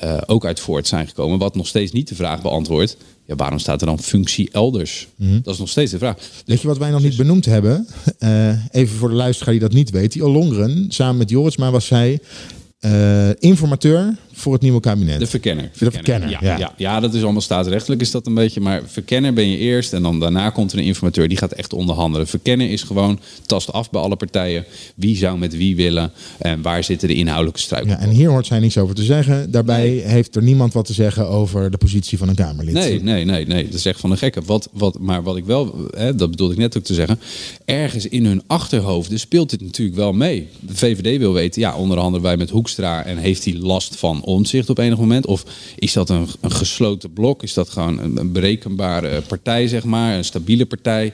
uh, 0.03 0.17
ook 0.25 0.45
uit 0.45 0.59
voort 0.59 0.87
zijn 0.87 1.07
gekomen. 1.07 1.39
Wat 1.39 1.55
nog 1.55 1.67
steeds 1.67 1.91
niet 1.91 2.07
de 2.07 2.15
vraag 2.15 2.41
beantwoordt. 2.41 2.97
Ja, 3.25 3.35
waarom 3.35 3.59
staat 3.59 3.81
er 3.81 3.87
dan 3.87 3.99
functie 3.99 4.49
elders? 4.51 5.07
Mm 5.15 5.41
Dat 5.43 5.53
is 5.53 5.59
nog 5.59 5.69
steeds 5.69 5.91
de 5.91 5.97
vraag. 5.97 6.15
Weet 6.45 6.61
je 6.61 6.67
wat 6.67 6.77
wij 6.77 6.89
nog 6.89 7.01
niet 7.01 7.17
benoemd 7.17 7.45
hebben? 7.45 7.87
Uh, 8.19 8.65
even 8.71 8.97
voor 8.97 9.09
de 9.09 9.15
luisteraar 9.15 9.53
die 9.53 9.61
dat 9.61 9.73
niet 9.73 9.89
weet. 9.89 10.11
Die 10.11 10.23
Olongren, 10.23 10.85
samen 10.87 11.17
met 11.17 11.29
Joris, 11.29 11.57
maar 11.57 11.71
was 11.71 11.85
zij 11.85 12.19
uh, 12.79 13.29
informateur 13.39 14.15
voor 14.39 14.53
het 14.53 14.61
nieuwe 14.61 14.79
kabinet. 14.79 15.19
De 15.19 15.27
verkenner. 15.27 15.69
De 15.77 15.91
verkenner, 15.91 16.29
ja, 16.29 16.39
ja. 16.41 16.73
ja. 16.77 16.99
dat 16.99 17.13
is 17.13 17.23
allemaal 17.23 17.41
staatsrechtelijk 17.41 18.01
is 18.01 18.11
dat 18.11 18.27
een 18.27 18.33
beetje. 18.33 18.61
Maar 18.61 18.81
verkenner 18.85 19.33
ben 19.33 19.49
je 19.49 19.57
eerst 19.57 19.93
en 19.93 20.01
dan 20.01 20.19
daarna 20.19 20.49
komt 20.49 20.71
er 20.71 20.77
een 20.77 20.83
informateur. 20.83 21.27
Die 21.27 21.37
gaat 21.37 21.51
echt 21.51 21.73
onderhandelen. 21.73 22.27
Verkennen 22.27 22.69
is 22.69 22.83
gewoon 22.83 23.19
tast 23.45 23.71
af 23.71 23.89
bij 23.89 24.01
alle 24.01 24.15
partijen. 24.15 24.65
Wie 24.95 25.17
zou 25.17 25.37
met 25.37 25.57
wie 25.57 25.75
willen 25.75 26.11
en 26.37 26.61
waar 26.61 26.83
zitten 26.83 27.07
de 27.07 27.13
inhoudelijke 27.13 27.59
struiken. 27.59 27.91
Ja, 27.91 27.99
en 27.99 28.09
hier 28.09 28.29
hoort 28.29 28.45
zij 28.45 28.59
niks 28.59 28.77
over 28.77 28.95
te 28.95 29.03
zeggen. 29.03 29.51
Daarbij 29.51 29.87
heeft 29.87 30.35
er 30.35 30.43
niemand 30.43 30.73
wat 30.73 30.85
te 30.85 30.93
zeggen 30.93 31.27
over 31.27 31.71
de 31.71 31.77
positie 31.77 32.17
van 32.17 32.29
een 32.29 32.35
Kamerlid. 32.35 32.73
Nee, 32.73 33.03
nee, 33.03 33.25
nee. 33.25 33.45
nee. 33.45 33.65
Dat 33.65 33.73
is 33.73 33.85
echt 33.85 33.99
van 33.99 34.11
een 34.11 34.17
gekke. 34.17 34.41
Wat, 34.45 34.69
wat, 34.73 34.99
maar 34.99 35.23
wat 35.23 35.37
ik 35.37 35.45
wel, 35.45 35.75
hè, 35.91 36.15
dat 36.15 36.29
bedoelde 36.31 36.53
ik 36.53 36.59
net 36.59 36.77
ook 36.77 36.83
te 36.83 36.93
zeggen. 36.93 37.19
Ergens 37.65 38.07
in 38.07 38.25
hun 38.25 38.41
achterhoofden 38.47 39.19
speelt 39.19 39.49
dit 39.49 39.61
natuurlijk 39.61 39.97
wel 39.97 40.13
mee. 40.13 40.47
De 40.59 40.75
VVD 40.75 41.17
wil 41.17 41.33
weten, 41.33 41.61
ja, 41.61 41.75
onderhandelen 41.75 42.21
wij 42.21 42.37
met 42.37 42.49
Hoekstra 42.49 43.05
en 43.05 43.17
heeft 43.17 43.45
hij 43.45 43.53
last 43.53 43.95
van 43.95 44.21
omzicht 44.33 44.69
op 44.69 44.77
enig 44.77 44.97
moment? 44.97 45.25
Of 45.25 45.45
is 45.75 45.93
dat 45.93 46.09
een, 46.09 46.27
een 46.41 46.51
gesloten 46.51 47.13
blok? 47.13 47.43
Is 47.43 47.53
dat 47.53 47.69
gewoon 47.69 47.99
een, 47.99 48.17
een, 48.17 48.31
berekenbare 48.31 49.21
partij, 49.21 49.67
zeg 49.67 49.83
maar? 49.83 50.17
Een 50.17 50.25
stabiele 50.25 50.65
partij? 50.65 51.13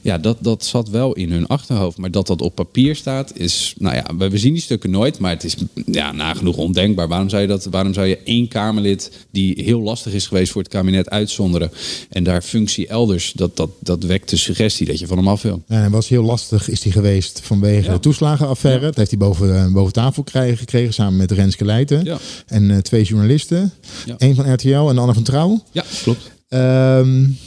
Ja, 0.00 0.18
dat, 0.18 0.36
dat 0.40 0.64
zat 0.64 0.88
wel 0.88 1.12
in 1.12 1.30
hun 1.30 1.46
achterhoofd. 1.46 1.96
Maar 1.96 2.10
dat 2.10 2.26
dat 2.26 2.42
op 2.42 2.54
papier 2.54 2.96
staat, 2.96 3.38
is... 3.38 3.74
Nou 3.78 3.94
ja, 3.94 4.28
we 4.28 4.38
zien 4.38 4.52
die 4.52 4.62
stukken 4.62 4.90
nooit, 4.90 5.18
maar 5.18 5.30
het 5.30 5.44
is 5.44 5.56
ja, 5.86 6.12
nagenoeg 6.12 6.56
ondenkbaar. 6.56 7.08
Waarom 7.08 7.28
zou 7.28 7.42
je 7.42 7.48
dat... 7.48 7.64
Waarom 7.64 7.94
zou 7.94 8.06
je 8.06 8.18
één 8.24 8.48
Kamerlid 8.48 9.26
die 9.30 9.62
heel 9.62 9.80
lastig 9.80 10.12
is 10.12 10.26
geweest 10.26 10.52
voor 10.52 10.62
het 10.62 10.70
kabinet 10.70 11.10
uitzonderen 11.10 11.70
en 12.10 12.24
daar 12.24 12.42
functie 12.42 12.86
elders, 12.86 13.32
dat, 13.32 13.56
dat, 13.56 13.70
dat 13.80 14.02
wekt 14.02 14.30
de 14.30 14.36
suggestie 14.36 14.86
dat 14.86 14.98
je 14.98 15.06
van 15.06 15.16
hem 15.16 15.28
af 15.28 15.42
wil. 15.42 15.62
Ja, 15.66 15.90
was 15.90 16.08
heel 16.08 16.22
lastig 16.22 16.68
is 16.68 16.82
hij 16.82 16.92
geweest 16.92 17.40
vanwege 17.42 17.90
de 17.90 18.00
toeslagenaffaire. 18.00 18.84
Dat 18.84 18.96
heeft 18.96 19.10
hij 19.10 19.18
boven, 19.18 19.56
eh, 19.56 19.72
boven 19.72 19.92
tafel 19.92 20.24
gekregen 20.32 20.94
samen 20.94 21.16
met 21.16 21.30
Renske 21.30 21.64
Leijten. 21.64 22.04
Ja. 22.04 22.18
En 22.46 22.70
uh, 22.70 22.78
twee 22.78 23.04
journalisten. 23.04 23.72
Ja. 24.06 24.14
Eén 24.18 24.34
van 24.34 24.52
RTL 24.52 24.68
en 24.68 24.94
de 24.94 25.00
ander 25.00 25.14
van 25.14 25.22
Trouw. 25.24 25.62
Ja, 25.72 25.84
klopt. 26.02 26.30
Um, 26.48 27.38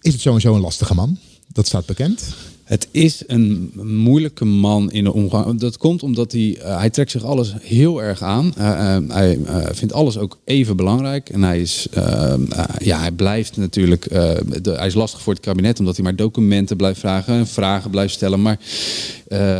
is 0.00 0.12
het 0.12 0.20
sowieso 0.20 0.54
een 0.54 0.60
lastige 0.60 0.94
man? 0.94 1.18
Dat 1.52 1.66
staat 1.66 1.86
bekend. 1.86 2.34
Het 2.66 2.88
is 2.90 3.22
een 3.26 3.72
moeilijke 3.82 4.44
man 4.44 4.90
in 4.90 5.04
de 5.04 5.12
omgang. 5.12 5.60
Dat 5.60 5.76
komt 5.76 6.02
omdat 6.02 6.32
hij, 6.32 6.58
uh, 6.58 6.78
hij 6.78 6.90
trekt 6.90 7.10
zich 7.10 7.24
alles 7.24 7.54
heel 7.60 8.02
erg 8.02 8.22
aan. 8.22 8.54
Uh, 8.58 8.96
uh, 9.00 9.08
hij 9.08 9.38
vindt 9.70 9.92
alles 9.92 10.18
ook 10.18 10.38
even 10.44 10.76
belangrijk. 10.76 11.28
En 11.28 11.42
hij 11.42 11.60
is, 11.60 11.86
ja, 12.78 12.98
hij 12.98 13.10
blijft 13.10 13.56
natuurlijk, 13.56 14.08
de, 14.10 14.72
hij 14.76 14.86
is 14.86 14.94
lastig 14.94 15.20
voor 15.22 15.32
het 15.32 15.42
kabinet 15.42 15.78
omdat 15.78 15.94
hij 15.96 16.04
maar 16.04 16.16
documenten 16.16 16.76
blijft 16.76 17.00
vragen 17.00 17.34
en 17.34 17.46
vragen 17.46 17.90
blijft 17.90 18.14
stellen. 18.14 18.42
Maar 18.42 18.58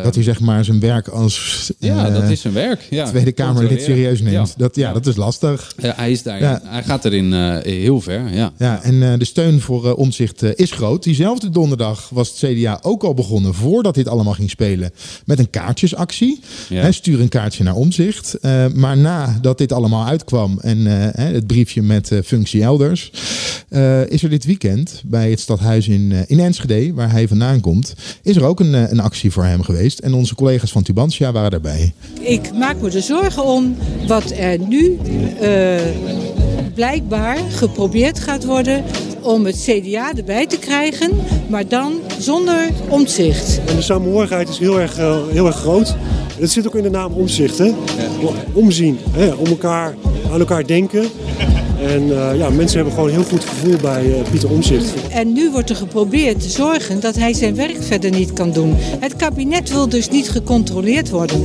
dat 0.02 0.14
hij 0.14 0.24
zeg 0.24 0.40
maar 0.40 0.64
zijn 0.64 0.80
werk 0.80 1.08
als 1.08 1.72
ja, 1.78 2.10
dat 2.10 2.30
is 2.30 2.40
zijn 2.40 2.52
werk. 2.52 2.86
Ja. 2.90 3.06
Tweede 3.06 3.32
Kamerlid 3.32 3.82
serieus 3.82 4.20
neemt. 4.20 4.48
Ja. 4.48 4.54
Dat, 4.56 4.76
ja, 4.76 4.92
dat 4.92 5.06
is 5.06 5.16
lastig. 5.16 5.74
Ja, 5.76 5.92
hij 5.96 6.10
is 6.10 6.22
daar. 6.22 6.40
Ja. 6.40 6.60
Hij 6.64 6.82
gaat 6.82 7.04
erin 7.04 7.32
heel 7.62 8.00
ver. 8.00 8.34
Ja, 8.34 8.52
ja 8.58 8.82
en 8.82 9.18
de 9.18 9.24
steun 9.24 9.60
voor 9.60 9.94
omzicht 9.94 10.42
is 10.42 10.70
groot. 10.70 11.02
Diezelfde 11.02 11.50
donderdag 11.50 12.08
was 12.08 12.28
het 12.28 12.38
CDA 12.38 12.78
ook 12.82 12.94
al 13.02 13.14
begonnen 13.14 13.54
voordat 13.54 13.94
dit 13.94 14.08
allemaal 14.08 14.32
ging 14.32 14.50
spelen 14.50 14.90
met 15.24 15.38
een 15.38 15.50
kaartjesactie. 15.50 16.40
He, 16.68 16.92
stuur 16.92 17.20
een 17.20 17.28
kaartje 17.28 17.64
naar 17.64 17.74
omzicht. 17.74 18.38
maar 18.74 18.96
nadat 18.96 19.58
dit 19.58 19.72
allemaal 19.72 20.06
uitkwam 20.06 20.58
en 20.60 20.78
het 21.16 21.46
briefje 21.46 21.82
met 21.82 22.20
functie 22.24 22.62
elders, 22.62 23.10
is 24.08 24.22
er 24.22 24.30
dit 24.30 24.44
weekend 24.44 25.02
bij 25.04 25.30
het 25.30 25.40
stadhuis 25.40 25.88
in, 25.88 26.12
in 26.26 26.40
Enschede, 26.40 26.94
waar 26.94 27.10
hij 27.10 27.28
vandaan 27.28 27.60
komt, 27.60 27.94
is 28.22 28.36
er 28.36 28.44
ook 28.44 28.60
een, 28.60 28.72
een 28.72 29.00
actie 29.00 29.30
voor 29.30 29.44
hem 29.44 29.62
geweest. 29.62 29.98
En 29.98 30.14
onze 30.14 30.34
collega's 30.34 30.72
van 30.72 30.82
Tubantia 30.82 31.32
waren 31.32 31.50
daarbij. 31.50 31.92
Ik 32.20 32.52
maak 32.52 32.80
me 32.80 32.90
er 32.90 33.02
zorgen 33.02 33.44
om 33.44 33.76
wat 34.06 34.30
er 34.30 34.58
nu 34.58 34.98
uh, 35.42 35.80
blijkbaar 36.74 37.38
geprobeerd 37.50 38.20
gaat 38.20 38.44
worden 38.44 38.84
om 39.26 39.46
het 39.46 39.68
CDA 39.68 40.12
erbij 40.16 40.46
te 40.46 40.58
krijgen, 40.58 41.10
maar 41.48 41.68
dan 41.68 41.92
zonder 42.18 42.68
omzicht. 42.88 43.60
En 43.66 43.76
de 43.76 43.82
samenhorigheid 43.82 44.48
is 44.48 44.58
heel 44.58 44.80
erg, 44.80 44.98
uh, 44.98 45.16
heel 45.30 45.46
erg 45.46 45.56
groot. 45.56 45.96
Dat 46.38 46.50
zit 46.50 46.66
ook 46.66 46.74
in 46.74 46.82
de 46.82 46.90
naam 46.90 47.12
omzicht, 47.12 47.58
hè? 47.58 47.72
Omzien, 48.52 48.98
hè? 49.10 49.32
om 49.32 49.46
elkaar, 49.46 49.94
aan 50.32 50.38
elkaar 50.38 50.66
denken. 50.66 51.08
En 51.82 52.02
uh, 52.02 52.38
ja, 52.38 52.50
mensen 52.50 52.76
hebben 52.76 52.94
gewoon 52.94 53.08
een 53.08 53.14
heel 53.14 53.24
goed 53.24 53.44
gevoel 53.44 53.76
bij 53.76 54.04
uh, 54.04 54.14
Pieter 54.30 54.50
Omzicht. 54.50 54.92
En 55.10 55.32
nu 55.32 55.50
wordt 55.50 55.70
er 55.70 55.76
geprobeerd 55.76 56.40
te 56.40 56.48
zorgen 56.48 57.00
dat 57.00 57.16
hij 57.16 57.32
zijn 57.32 57.54
werk 57.54 57.82
verder 57.82 58.10
niet 58.10 58.32
kan 58.32 58.52
doen. 58.52 58.74
Het 58.76 59.16
kabinet 59.16 59.72
wil 59.72 59.88
dus 59.88 60.08
niet 60.08 60.30
gecontroleerd 60.30 61.10
worden. 61.10 61.40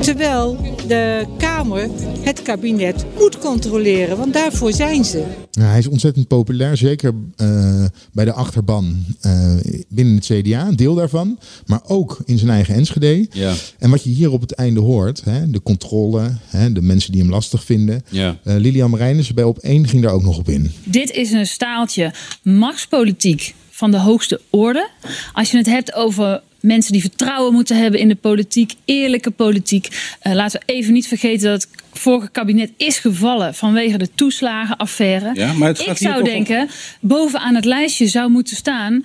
Terwijl 0.00 0.76
de 0.86 1.26
Kamer 1.38 1.88
het 2.20 2.42
kabinet 2.42 3.04
moet 3.18 3.38
controleren, 3.38 4.16
want 4.16 4.32
daarvoor 4.32 4.72
zijn 4.72 5.04
ze. 5.04 5.24
Ja, 5.50 5.62
hij 5.62 5.78
is 5.78 5.86
ontzettend 5.86 6.28
populair, 6.28 6.76
zeker 6.76 7.14
uh, 7.36 7.84
bij 8.12 8.24
de 8.24 8.32
achterban 8.32 9.04
uh, 9.26 9.54
binnen 9.88 10.14
het 10.14 10.24
CDA, 10.24 10.66
een 10.66 10.76
deel 10.76 10.94
daarvan, 10.94 11.38
maar 11.66 11.80
ook 11.86 12.22
in 12.24 12.38
zijn 12.38 12.50
eigen 12.50 12.74
Enschede. 12.74 13.26
Ja. 13.30 13.54
En 13.78 13.90
wat 13.90 14.04
je 14.04 14.10
hier 14.10 14.32
op 14.32 14.40
het 14.40 14.52
einde 14.52 14.80
hoort, 14.80 15.24
hè, 15.24 15.50
de 15.50 15.62
controle, 15.62 16.36
hè, 16.46 16.72
de 16.72 16.82
mensen 16.82 17.12
die 17.12 17.20
hem 17.20 17.30
lastig 17.30 17.64
vinden. 17.64 18.02
Ja. 18.08 18.38
Uh, 18.44 18.56
Lilian 18.56 18.90
Marijnissen 18.90 19.34
bij 19.34 19.44
op 19.44 19.58
één 19.58 19.88
ging 19.88 20.02
daar 20.02 20.12
ook 20.12 20.22
nog 20.22 20.38
op 20.38 20.48
in. 20.48 20.72
Dit 20.84 21.10
is 21.10 21.30
een 21.30 21.46
staaltje 21.46 22.12
machtspolitiek 22.42 23.54
van 23.70 23.90
de 23.90 23.98
hoogste 23.98 24.40
orde. 24.50 24.88
Als 25.32 25.50
je 25.50 25.56
het 25.56 25.66
hebt 25.66 25.94
over 25.94 26.42
mensen 26.60 26.92
die 26.92 27.00
vertrouwen 27.00 27.52
moeten 27.52 27.76
hebben 27.76 28.00
in 28.00 28.08
de 28.08 28.14
politiek, 28.14 28.74
eerlijke 28.84 29.30
politiek. 29.30 29.88
Uh, 30.22 30.32
laten 30.32 30.60
we 30.60 30.72
even 30.72 30.92
niet 30.92 31.08
vergeten 31.08 31.50
dat 31.50 31.62
het 31.62 31.82
vorige 31.92 32.30
kabinet 32.30 32.70
is 32.76 32.98
gevallen 32.98 33.54
vanwege 33.54 33.98
de 33.98 34.08
toeslagenaffaire. 34.14 35.30
Ja, 35.34 35.52
maar 35.52 35.68
het 35.68 35.78
gaat 35.78 36.00
Ik 36.00 36.06
zou 36.06 36.24
denken, 36.24 36.68
bovenaan 37.00 37.54
het 37.54 37.64
lijstje 37.64 38.06
zou 38.06 38.30
moeten 38.30 38.56
staan 38.56 39.04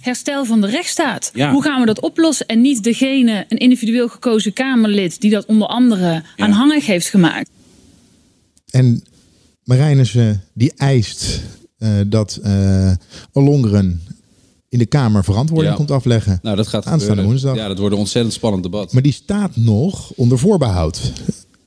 herstel 0.00 0.44
van 0.44 0.60
de 0.60 0.66
rechtsstaat. 0.66 1.30
Ja. 1.34 1.50
Hoe 1.50 1.62
gaan 1.62 1.80
we 1.80 1.86
dat 1.86 2.00
oplossen 2.00 2.46
en 2.46 2.60
niet 2.60 2.82
degene, 2.82 3.44
een 3.48 3.58
individueel 3.58 4.08
gekozen 4.08 4.52
Kamerlid, 4.52 5.20
die 5.20 5.30
dat 5.30 5.46
onder 5.46 5.68
andere 5.68 6.22
aanhangig 6.36 6.86
heeft 6.86 7.08
gemaakt. 7.08 7.50
En 8.70 9.02
Marijnissen 9.64 10.42
die 10.54 10.72
eist 10.76 11.40
uh, 11.78 12.00
dat 12.06 12.40
uh, 12.44 12.92
Ollongren 13.32 14.02
in 14.72 14.78
de 14.78 14.86
Kamer 14.86 15.24
verantwoording 15.24 15.70
Ja. 15.70 15.76
komt 15.76 15.90
afleggen. 15.90 16.38
Nou, 16.42 16.56
dat 16.56 16.66
gaat 16.66 16.74
Aanstaande 16.84 17.00
gebeuren. 17.04 17.24
woensdag. 17.30 17.54
Ja, 17.56 17.68
dat 17.68 17.78
wordt 17.78 17.92
een 17.94 18.00
ontzettend 18.00 18.34
spannend 18.34 18.62
debat. 18.62 18.92
Maar 18.92 19.02
die 19.02 19.12
staat 19.12 19.56
nog 19.56 20.12
onder 20.16 20.38
voorbehoud. 20.38 21.12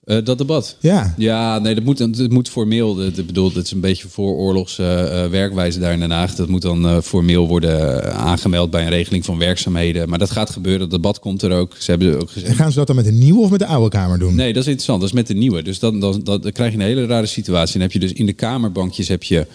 Eh, 0.05 0.17
dat 0.23 0.37
debat? 0.37 0.77
Ja. 0.79 1.13
Ja, 1.17 1.59
nee, 1.59 1.75
dat 1.75 1.83
moet, 1.83 1.97
dat 2.17 2.29
moet 2.29 2.49
formeel. 2.49 3.05
Ik 3.05 3.25
bedoel, 3.25 3.51
dat 3.53 3.63
is 3.63 3.71
een 3.71 3.79
beetje 3.79 4.07
vooroorlogs 4.07 4.79
eh, 4.79 5.23
eh, 5.23 5.29
werkwijze 5.31 5.79
daar 5.79 5.93
in 5.93 5.99
Den 5.99 6.11
Haag. 6.11 6.35
Dat 6.35 6.47
moet 6.47 6.61
dan 6.61 7.03
formeel 7.03 7.47
worden 7.47 8.13
aangemeld 8.15 8.69
bij 8.71 8.81
een 8.83 8.89
regeling 8.89 9.25
van 9.25 9.37
werkzaamheden. 9.37 10.09
Maar 10.09 10.19
dat 10.19 10.31
gaat 10.31 10.49
gebeuren. 10.49 10.79
Dat 10.81 10.89
debat 10.91 11.19
komt 11.19 11.41
er 11.41 11.51
ook. 11.51 11.75
Ze 11.79 11.91
hebben 11.91 12.21
ook 12.21 12.29
gezegd. 12.29 12.51
En 12.51 12.55
gaan 12.57 12.71
ze 12.71 12.77
dat 12.77 12.87
dan 12.87 12.95
met 12.95 13.05
de 13.05 13.11
nieuwe 13.11 13.39
of 13.39 13.49
met 13.49 13.59
de 13.59 13.65
oude 13.65 13.89
Kamer 13.89 14.19
doen? 14.19 14.35
Nee, 14.35 14.47
dat 14.53 14.61
is 14.61 14.67
interessant. 14.67 14.99
Dat 14.99 15.09
is 15.09 15.15
met 15.15 15.27
de 15.27 15.33
nieuwe. 15.33 15.61
Dus 15.63 15.79
dan, 15.79 15.99
dan, 15.99 16.21
dan, 16.23 16.41
dan 16.41 16.51
krijg 16.51 16.71
je 16.71 16.77
een 16.77 16.83
hele 16.83 17.05
rare 17.05 17.25
situatie. 17.25 17.73
Dan 17.73 17.81
heb 17.81 17.91
je 17.91 17.99
dus 17.99 18.13
in 18.13 18.25
de 18.25 18.33
Kamerbankjes 18.33 19.07
heb 19.07 19.23
je 19.23 19.45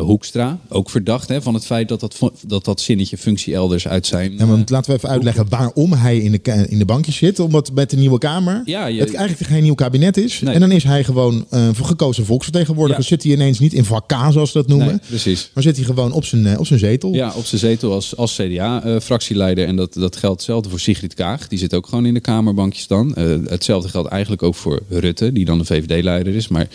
Hoekstra. 0.00 0.58
Ook 0.68 0.90
verdacht 0.90 1.28
hè, 1.28 1.42
van 1.42 1.54
het 1.54 1.66
feit 1.66 1.88
dat 1.88 2.00
dat, 2.00 2.18
dat 2.46 2.64
dat 2.64 2.80
zinnetje 2.80 3.18
functie 3.18 3.54
elders 3.54 3.88
uit 3.88 4.06
zijn. 4.06 4.34
Ja, 4.38 4.46
want 4.46 4.70
laten 4.70 4.90
we 4.90 4.96
even 4.96 5.08
uitleggen 5.08 5.46
waarom 5.48 5.92
hij 5.92 6.18
in 6.18 6.32
de, 6.32 6.66
in 6.68 6.78
de 6.78 6.84
bankjes 6.84 7.16
zit. 7.16 7.40
Omdat 7.40 7.70
met 7.74 7.90
de 7.90 7.96
nieuwe 7.96 8.18
Kamer 8.18 8.62
Ja, 8.64 8.86
je- 8.86 9.00
het 9.00 9.14
eigenlijk 9.14 9.50
geen 9.50 9.62
nieuw 9.62 9.74
kabinet 9.74 9.90
is. 10.00 10.40
Nee. 10.40 10.54
En 10.54 10.60
dan 10.60 10.70
is 10.70 10.84
hij 10.84 11.04
gewoon 11.04 11.46
voor 11.72 11.86
gekozen 11.86 12.24
volksvertegenwoordiger. 12.24 13.02
Ja. 13.02 13.08
Zit 13.08 13.22
hij 13.22 13.32
ineens 13.32 13.58
niet 13.58 13.72
in 13.72 13.84
vak 13.84 14.08
K, 14.08 14.14
zoals 14.30 14.50
ze 14.50 14.58
dat 14.58 14.68
noemen. 14.68 14.86
Nee, 14.86 14.98
precies. 15.06 15.50
Maar 15.54 15.62
zit 15.62 15.76
hij 15.76 15.84
gewoon 15.84 16.12
op 16.12 16.24
zijn, 16.24 16.46
eh, 16.46 16.58
op 16.58 16.66
zijn 16.66 16.78
zetel. 16.78 17.14
Ja, 17.14 17.32
op 17.36 17.44
zijn 17.44 17.60
zetel 17.60 17.92
als, 17.92 18.16
als 18.16 18.34
CDA-fractieleider. 18.34 19.66
en 19.66 19.76
dat, 19.76 19.94
dat 19.94 20.16
geldt 20.16 20.36
hetzelfde 20.36 20.68
voor 20.68 20.80
Sigrid 20.80 21.14
Kaag. 21.14 21.48
Die 21.48 21.58
zit 21.58 21.74
ook 21.74 21.86
gewoon 21.86 22.06
in 22.06 22.14
de 22.14 22.20
Kamerbankjes 22.20 22.86
dan. 22.86 23.14
Eh, 23.14 23.24
hetzelfde 23.44 23.88
geldt 23.88 24.08
eigenlijk 24.08 24.42
ook 24.42 24.54
voor 24.54 24.82
Rutte, 24.88 25.32
die 25.32 25.44
dan 25.44 25.58
de 25.58 25.64
VVD-leider 25.64 26.34
is. 26.34 26.48
Maar 26.48 26.68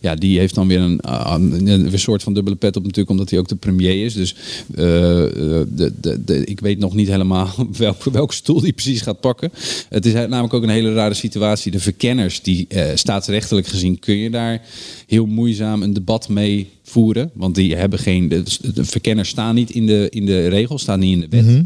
ja, 0.00 0.14
die 0.14 0.38
heeft 0.38 0.54
dan 0.54 0.68
weer 0.68 0.80
een, 0.80 0.98
een, 1.02 1.68
een 1.68 1.98
soort 1.98 2.22
van 2.22 2.34
dubbele 2.34 2.56
pet 2.56 2.76
op 2.76 2.82
natuurlijk... 2.82 3.10
omdat 3.10 3.30
hij 3.30 3.38
ook 3.38 3.48
de 3.48 3.56
premier 3.56 4.04
is. 4.04 4.14
Dus 4.14 4.34
de, 4.66 5.66
de, 6.00 6.24
de, 6.24 6.44
ik 6.44 6.60
weet 6.60 6.78
nog 6.78 6.94
niet 6.94 7.08
helemaal 7.08 7.50
welke, 7.76 8.10
welke 8.10 8.34
stoel 8.34 8.60
die 8.60 8.72
precies 8.72 9.00
gaat 9.00 9.20
pakken. 9.20 9.52
Het 9.88 10.06
is 10.06 10.12
namelijk 10.12 10.54
ook 10.54 10.62
een 10.62 10.68
hele 10.68 10.94
rare 10.94 11.14
situatie. 11.14 11.72
De 11.72 11.80
verkenners, 11.80 12.42
die 12.42 12.63
eh, 12.68 12.90
staatsrechtelijk 12.94 13.66
gezien... 13.66 13.98
kun 13.98 14.16
je 14.16 14.30
daar 14.30 14.62
heel 15.06 15.26
moeizaam 15.26 15.82
een 15.82 15.92
debat 15.92 16.28
mee 16.28 16.68
voeren. 16.82 17.30
Want 17.34 17.54
die 17.54 17.76
hebben 17.76 17.98
geen. 17.98 18.28
De, 18.28 18.42
de 18.74 18.84
verkenners 18.84 19.28
staan 19.28 19.54
niet 19.54 19.70
in 19.70 19.86
de, 19.86 20.06
in 20.10 20.26
de 20.26 20.48
regels, 20.48 20.82
staan 20.82 20.98
niet 20.98 21.14
in 21.14 21.20
de 21.20 21.36
wet. 21.36 21.44
Mhm. 21.44 21.62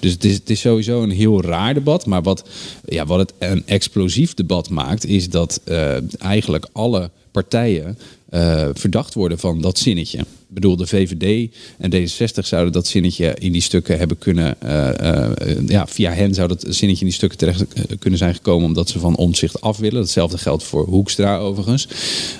Dus 0.00 0.12
het 0.12 0.24
is, 0.24 0.34
het 0.34 0.50
is 0.50 0.60
sowieso 0.60 1.02
een 1.02 1.10
heel 1.10 1.42
raar 1.42 1.74
debat. 1.74 2.06
Maar 2.06 2.22
wat, 2.22 2.48
ja, 2.88 3.06
wat 3.06 3.18
het 3.18 3.32
een 3.38 3.66
explosief 3.66 4.34
debat 4.34 4.70
maakt, 4.70 5.06
is 5.06 5.28
dat 5.28 5.60
eh, 5.64 6.22
eigenlijk 6.22 6.68
alle 6.72 7.10
partijen 7.30 7.98
eh, 8.30 8.68
verdacht 8.72 9.14
worden 9.14 9.38
van 9.38 9.60
dat 9.60 9.78
zinnetje. 9.78 10.18
Ik 10.18 10.56
bedoel, 10.56 10.76
de 10.76 10.86
VVD 10.86 11.54
en 11.78 11.92
D66 11.94 12.46
zouden 12.46 12.72
dat 12.72 12.86
zinnetje 12.86 13.34
in 13.38 13.52
die 13.52 13.62
stukken 13.62 13.98
hebben 13.98 14.18
kunnen. 14.18 14.60
eh, 14.60 15.24
eh, 15.24 15.68
ja, 15.68 15.86
via 15.86 16.12
hen 16.12 16.34
zou 16.34 16.48
dat 16.48 16.60
zinnetje 16.60 17.00
in 17.00 17.06
die 17.06 17.12
stukken 17.12 17.38
terecht 17.38 17.64
kunnen 17.98 18.18
zijn 18.18 18.34
gekomen. 18.34 18.66
omdat 18.66 18.88
ze 18.88 18.98
van 18.98 19.16
omzicht 19.16 19.60
af 19.60 19.78
willen. 19.78 20.00
Hetzelfde 20.00 20.38
geldt 20.38 20.62
voor 20.62 20.84
Hoekstra 20.84 21.38
overigens. 21.38 21.88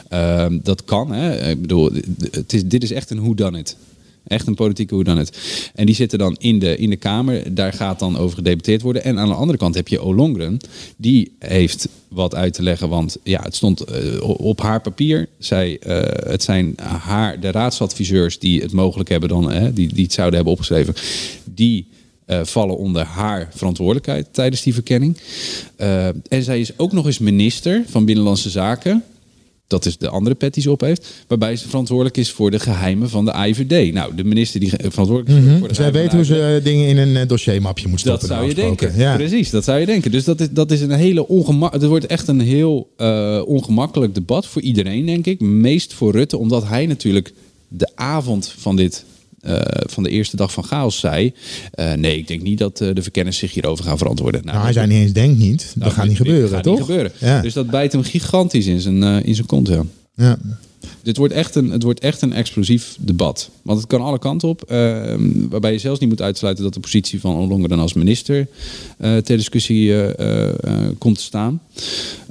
Ehm, 0.09 0.59
dat 0.63 0.85
kan, 0.85 1.13
hè. 1.13 1.51
Ik 1.51 1.61
bedoel, 1.61 1.91
het 2.31 2.53
is, 2.53 2.65
dit 2.65 2.83
is 2.83 2.93
echt 2.93 3.11
een 3.11 3.19
hoe 3.19 3.37
dan 3.37 3.55
het. 3.55 3.77
Echt 4.27 4.47
een 4.47 4.55
politieke 4.55 4.95
hoe 4.95 5.05
dan 5.05 5.19
het. 5.19 5.39
En 5.75 5.87
die 5.87 5.95
zitten 5.95 6.19
dan 6.19 6.37
in 6.39 6.59
de, 6.59 6.77
in 6.77 6.91
de 6.91 6.97
Kamer. 6.97 7.55
Daar 7.55 7.73
gaat 7.73 7.99
dan 7.99 8.17
over 8.17 8.37
gedebatteerd 8.37 8.83
worden. 8.83 9.05
En 9.05 9.19
aan 9.19 9.29
de 9.29 9.35
andere 9.35 9.59
kant 9.59 9.75
heb 9.75 9.89
je 9.89 10.01
Olongren. 10.01 10.59
Die 10.97 11.33
heeft 11.39 11.89
wat 12.11 12.35
uit 12.35 12.55
te 12.55 12.63
leggen. 12.63 12.89
Want 12.89 13.17
ja, 13.23 13.43
het 13.43 13.55
stond 13.55 13.81
eh, 13.81 14.23
op 14.23 14.61
haar 14.61 14.81
papier. 14.81 15.29
Zij, 15.39 15.79
eh, 15.79 16.31
het 16.31 16.43
zijn 16.43 16.75
haar, 16.83 17.41
de 17.41 17.51
raadsadviseurs 17.51 18.39
die 18.39 18.61
het 18.61 18.73
mogelijk 18.73 19.09
hebben 19.09 19.29
dan, 19.29 19.53
eh, 19.53 19.67
die, 19.75 19.95
die 19.95 20.05
het 20.05 20.13
zouden 20.13 20.35
hebben 20.35 20.53
opgeschreven. 20.53 20.95
Die 21.45 21.87
eh, 22.25 22.41
vallen 22.45 22.77
onder 22.77 23.05
haar 23.05 23.49
verantwoordelijkheid 23.55 24.27
tijdens 24.31 24.63
die 24.63 24.75
verkenning. 24.75 25.17
En 26.29 26.43
zij 26.43 26.61
is 26.61 26.79
ook 26.79 26.93
nog 26.93 27.07
eens 27.07 27.19
minister 27.19 27.83
van 27.87 28.05
Binnenlandse 28.05 28.51
Zaken. 28.51 29.05
Dat 29.71 29.87
is 29.87 29.97
de 29.99 30.09
andere 30.09 30.35
pet 30.35 30.55
die 30.55 30.63
ze 30.63 30.71
op 30.71 30.81
heeft. 30.81 31.25
Waarbij 31.27 31.57
ze 31.57 31.69
verantwoordelijk 31.69 32.17
is 32.17 32.31
voor 32.31 32.51
de 32.51 32.59
geheimen 32.59 33.11
van 33.11 33.25
de 33.25 33.33
IVD. 33.47 33.93
Nou, 33.93 34.15
de 34.15 34.25
minister 34.25 34.61
die 34.61 34.69
verantwoordelijk 34.71 35.29
is 35.29 35.35
Mhm. 35.45 35.59
voor 35.59 35.69
de 35.69 35.75
Zij 35.75 35.85
geheimen 35.85 36.01
weet 36.03 36.13
hoe 36.13 36.37
ze 36.37 36.55
eh, 36.57 36.65
dingen 36.65 36.87
in 36.89 36.97
een 36.99 37.17
eh, 37.17 37.29
dossiermapje 37.29 37.89
moet 37.89 38.05
dat 38.05 38.19
stoppen. 38.19 38.37
zou 38.39 38.49
je 38.49 38.55
denken. 38.55 38.97
Ja. 38.97 39.17
Precies, 39.17 39.51
dat 39.51 39.65
zou 39.65 39.79
je 39.81 39.87
denken. 39.87 40.11
Dus 40.11 40.25
dat 40.25 40.41
is, 40.41 40.49
dat 40.51 40.71
is 40.71 40.81
een 40.81 40.91
hele 40.91 41.29
ongemak. 41.29 41.73
Het 41.73 41.85
wordt 41.85 42.07
echt 42.07 42.29
een 42.29 42.41
heel 42.41 42.89
eh, 42.97 43.43
ongemakkelijk 43.47 44.15
debat 44.15 44.47
voor 44.47 44.63
iedereen, 44.63 45.07
denk 45.07 45.27
ik. 45.27 45.41
Meest 45.41 45.93
voor 45.93 46.13
Rutte, 46.13 46.37
omdat 46.37 46.67
hij 46.69 46.87
natuurlijk 46.87 47.33
de 47.69 47.89
avond 47.95 48.55
van 48.59 48.77
dit. 48.77 49.05
Eh, 49.41 49.61
van 49.87 50.03
de 50.03 50.11
eerste 50.11 50.37
dag 50.37 50.53
van 50.53 50.65
chaos 50.65 50.99
zei. 50.99 51.35
eh, 51.71 51.93
nee, 51.93 52.19
ik 52.19 52.29
denk 52.29 52.43
niet 52.43 52.59
dat 52.59 52.81
eh, 52.81 52.95
de 52.95 53.03
verkenners 53.03 53.39
zich 53.39 53.55
hierover 53.55 53.85
gaan 53.85 53.99
verantwoorden. 53.99 54.45
Nou, 54.45 54.63
hij 54.63 54.73
zei 54.73 54.87
niet 54.87 54.99
eens 54.99 55.13
denk 55.13 55.37
niet. 55.39 55.67
dat 55.67 55.77
nou, 55.77 55.93
gaat 55.93 56.07
niet 56.07 56.17
gebeuren, 56.17 56.49
gaat 56.49 56.63
toch? 56.63 56.79
Niet 56.79 56.87
gebeuren. 56.87 57.13
Ja. 57.19 57.41
Dus 57.41 57.53
dat 57.53 57.71
bijt 57.71 57.93
hem 57.93 58.03
gigantisch 58.03 58.67
in 58.67 58.81
zijn, 58.81 59.03
in 59.25 59.35
zijn 59.35 59.47
kont. 59.47 59.69
Ja. 59.69 59.83
Ja. 60.15 60.39
Dit 61.03 61.17
wordt 61.17 61.35
echt 61.35 61.55
een, 61.55 61.71
het 61.71 61.83
wordt 61.83 62.01
echt 62.01 62.23
een 62.23 62.33
explosief 62.33 62.97
debat. 63.01 63.51
Want 63.63 63.79
het 63.79 63.89
kan 63.89 64.01
alle 64.01 64.19
kanten 64.19 64.49
op. 64.49 64.63
eh, 64.63 65.15
waarbij 65.51 65.73
je 65.73 65.79
zelfs 65.79 66.01
niet 66.01 66.09
moet 66.09 66.23
uitsluiten 66.23 66.65
dat 66.65 66.75
de 66.75 66.81
positie 66.81 67.21
van 67.21 67.37
Ollongren 67.37 67.79
als 67.79 67.93
minister 67.93 68.47
eh, 68.99 69.17
ter 69.17 69.37
discussie 69.37 69.93
eh, 69.93 70.49
eh, 70.49 70.89
komt 70.99 71.17
te 71.17 71.23
staan. 71.23 71.61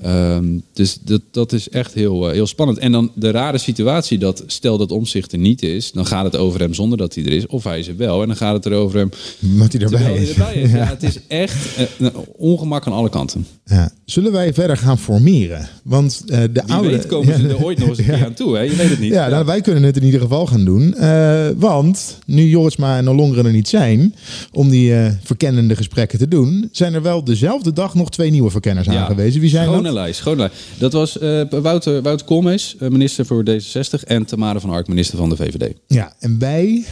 Ehm, 0.01 0.45
dus 0.73 0.97
dat, 1.01 1.21
dat 1.31 1.53
is 1.53 1.69
echt 1.69 1.93
heel, 1.93 2.29
heel 2.29 2.47
spannend. 2.47 2.77
En 2.77 2.91
dan 2.91 3.11
de 3.15 3.31
rare 3.31 3.57
situatie 3.57 4.17
dat 4.17 4.43
stel 4.47 4.77
dat 4.77 4.91
omzicht 4.91 5.31
er 5.31 5.37
niet 5.37 5.61
is, 5.63 5.91
dan 5.91 6.05
gaat 6.05 6.23
het 6.23 6.35
over 6.35 6.59
hem 6.59 6.73
zonder 6.73 6.97
dat 6.97 7.15
hij 7.15 7.25
er 7.25 7.31
is. 7.31 7.47
Of 7.47 7.63
hij 7.63 7.79
is 7.79 7.87
er 7.87 7.97
wel 7.97 8.21
en 8.21 8.27
dan 8.27 8.37
gaat 8.37 8.53
het 8.53 8.65
er 8.65 8.73
over 8.73 8.97
hem 8.99 9.09
Wat 9.39 9.71
hij 9.73 9.81
erbij 9.81 10.15
is. 10.17 10.29
erbij 10.29 10.53
is. 10.53 10.71
Ja, 10.79 10.85
het 10.85 11.03
is 11.03 11.19
echt 11.27 11.55
een 11.99 12.11
ongemak 12.35 12.87
aan 12.87 12.93
alle 12.93 13.09
kanten. 13.09 13.45
Ja. 13.65 13.91
Zullen 14.05 14.31
wij 14.31 14.53
verder 14.53 14.77
gaan 14.77 14.99
formeren? 14.99 15.69
Want 15.83 16.27
de 16.27 16.49
Wie 16.53 16.63
oude... 16.63 16.89
weet 16.89 17.05
komen 17.05 17.39
ze 17.39 17.47
er 17.47 17.63
ooit 17.63 17.79
nog 17.79 17.89
eens 17.89 17.97
een 17.97 18.05
keer 18.05 18.25
aan 18.25 18.33
Hè? 18.48 18.62
Je 18.62 18.75
weet 18.75 18.89
het 18.89 19.00
niet. 19.00 19.13
Ja, 19.19 19.27
nou, 19.27 19.46
wij 19.46 19.62
kunnen 19.62 19.84
het 19.84 19.98
in 19.98 20.03
ieder 20.03 20.19
geval 20.19 20.46
gaan 20.46 20.65
doen. 20.65 20.96
Eh, 20.96 21.48
want 21.58 22.17
nu 22.25 22.43
Jorisma 22.50 22.98
en 22.98 23.10
Ollongren 23.10 23.46
er 23.46 23.51
niet 23.51 23.67
zijn 23.67 24.15
om 24.51 24.69
die 24.69 24.96
eh, 24.96 25.12
verkennende 25.24 25.75
gesprekken 25.75 26.19
te 26.19 26.27
doen, 26.27 26.69
zijn 26.72 26.93
er 26.93 27.01
wel 27.01 27.24
dezelfde 27.24 27.74
dag 27.74 27.93
nog 27.96 28.10
twee 28.12 28.31
nieuwe 28.31 28.50
verkenners 28.50 28.88
Ja. 28.88 28.93
aangewezen. 29.03 29.41
Wie 29.41 29.50
zijn 29.50 29.65
schone 29.67 29.84
dat? 29.84 29.93
lijst, 29.93 30.19
schone 30.19 30.36
lijst. 30.38 30.55
Dat 30.77 30.93
was 30.93 31.17
eh, 31.19 31.41
Wouter, 31.50 32.01
Wouter 32.01 32.25
Koolmees, 32.25 32.75
minister 32.79 33.25
voor 33.25 33.43
D66... 33.50 34.03
en 34.08 34.25
Tamara 34.25 34.60
van 34.60 34.69
Ark, 34.69 34.88
minister 34.88 35.17
van 35.17 35.29
de 35.29 35.36
VVD. 35.36 35.74
Ja, 35.88 36.13
en 36.19 36.39
wij 36.39 36.86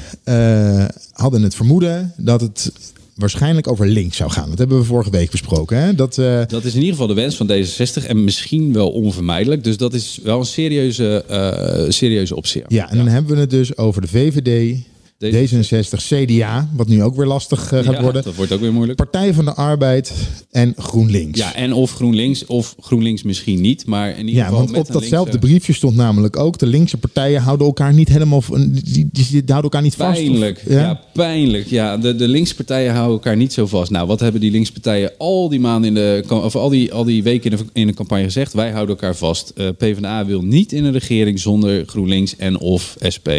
hadden 1.14 1.42
het 1.42 1.56
vermoeden 1.56 2.14
dat 2.18 2.42
het 2.42 2.72
waarschijnlijk 3.18 3.68
over 3.68 3.88
links 3.88 4.18
zou 4.18 4.32
gaan. 4.32 4.50
Dat 4.50 4.58
hebben 4.58 4.78
we 4.78 4.84
vorige 4.84 5.10
week 5.10 5.32
besproken. 5.32 5.78
Hè? 5.78 5.96
Dat, 5.96 6.18
eh, 6.18 6.42
Dat 6.48 6.64
is 6.64 6.72
in 6.74 6.80
ieder 6.80 6.92
geval 6.92 7.08
de 7.08 7.14
wens 7.14 7.36
van 7.36 7.48
D66 7.52 8.06
en 8.08 8.24
misschien 8.24 8.74
wel 8.74 8.90
onvermijdelijk. 8.92 9.64
Dus 9.64 9.78
dat 9.78 9.94
is 9.94 10.20
wel 10.24 10.40
een 10.40 10.46
serieuze, 10.46 11.24
eh 11.28 11.90
serieuze 11.92 12.36
optie. 12.36 12.64
ja, 12.68 12.90
en 12.90 12.98
dan 12.98 13.08
hebben 13.08 13.36
we 13.36 13.40
het 13.42 13.50
dus 13.50 13.78
over 13.78 14.02
de 14.02 14.08
VVD 14.08 14.78
D66, 15.26 15.98
CDA, 16.08 16.70
wat 16.76 16.88
nu 16.88 17.04
ook 17.04 17.16
weer 17.16 17.26
lastig 17.26 17.72
eh, 17.72 17.84
gaat 17.84 17.96
Ja, 17.96 18.02
worden. 18.02 18.24
dat 18.24 18.36
wordt 18.36 18.52
ook 18.52 18.60
weer 18.60 18.74
moeilijk. 18.74 18.98
Partij 18.98 19.34
van 19.34 19.46
de 19.46 19.54
Arbeid 19.54 20.14
en 20.52 20.74
GroenLinks. 20.78 21.40
Ja, 21.40 21.56
en 21.56 21.74
of 21.74 21.92
GroenLinks, 21.92 22.46
of 22.46 22.76
GroenLinks 22.80 23.24
misschien 23.24 23.62
niet, 23.62 23.86
maar 23.86 24.10
in 24.10 24.18
ieder 24.18 24.34
Ja, 24.34 24.44
geval 24.44 24.58
want 24.60 24.72
met 24.72 24.80
op 24.88 24.94
datzelfde 24.94 25.32
linkse- 25.32 25.48
briefje 25.48 25.74
stond 25.74 25.96
namelijk 25.96 26.38
ook... 26.40 26.58
de 26.58 26.66
linkse 26.66 26.98
partijen 26.98 27.42
houden 27.42 27.68
elkaar 27.68 27.94
niet 27.94 28.10
helemaal... 28.10 28.44
Die, 28.50 28.74
die, 28.84 29.10
die 29.12 29.42
houden 29.46 29.64
elkaar 29.64 29.82
niet 29.82 29.96
vast. 29.96 30.20
of- 30.20 30.26
Pijnlijk, 30.28 30.64
ja? 30.68 31.02
pijnlijk. 31.14 31.68
Ja, 31.68 31.98
de, 31.98 32.16
de 32.16 32.28
linkse 32.28 32.56
partijen 32.56 32.92
houden 32.94 33.14
elkaar 33.14 33.36
niet 33.38 33.54
zo 33.54 33.66
vast. 33.68 33.92
Nou, 33.92 34.08
wat 34.08 34.20
hebben 34.20 34.42
die 34.42 34.52
linkse 34.52 34.72
partijen 34.72 35.12
al 35.18 35.50
die 35.50 35.60
maanden 35.60 35.88
in 35.90 35.94
de, 35.96 36.24
of 36.44 36.56
al 36.56 36.70
die, 36.70 36.94
al 36.94 37.04
die 37.04 37.24
weken 37.24 37.52
in 37.52 37.58
de, 37.58 37.64
in 37.74 37.88
de 37.88 37.94
campagne 37.94 38.24
gezegd? 38.24 38.54
Wij 38.54 38.72
houden 38.72 38.96
elkaar 38.96 39.16
vast. 39.16 39.50
Eh, 39.56 39.68
PvdA 39.78 40.26
wil 40.26 40.42
niet 40.42 40.72
in 40.74 40.86
een 40.86 40.92
regering 40.94 41.40
zonder 41.40 41.84
GroenLinks 41.86 42.36
en 42.36 42.60
of 42.60 42.96
SP. 43.16 43.30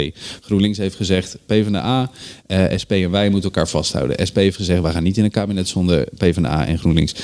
GroenLinks 0.40 0.78
heeft 0.78 0.96
gezegd, 0.96 1.38
PvdA, 1.46 1.66
eh, 1.74 2.64
SP 2.82 2.92
en 2.92 3.10
wij 3.10 3.30
moeten 3.30 3.50
elkaar 3.50 3.68
vasthouden. 3.68 4.26
SP 4.28 4.36
heeft 4.36 4.56
gezegd, 4.56 4.82
wij 4.82 4.92
gaan 4.92 5.02
niet 5.02 5.16
in 5.16 5.24
een 5.24 5.30
kabinet 5.30 5.68
zonder 5.68 6.06
PvdA 6.16 6.66
en 6.66 6.78
GroenLinks. 6.78 7.14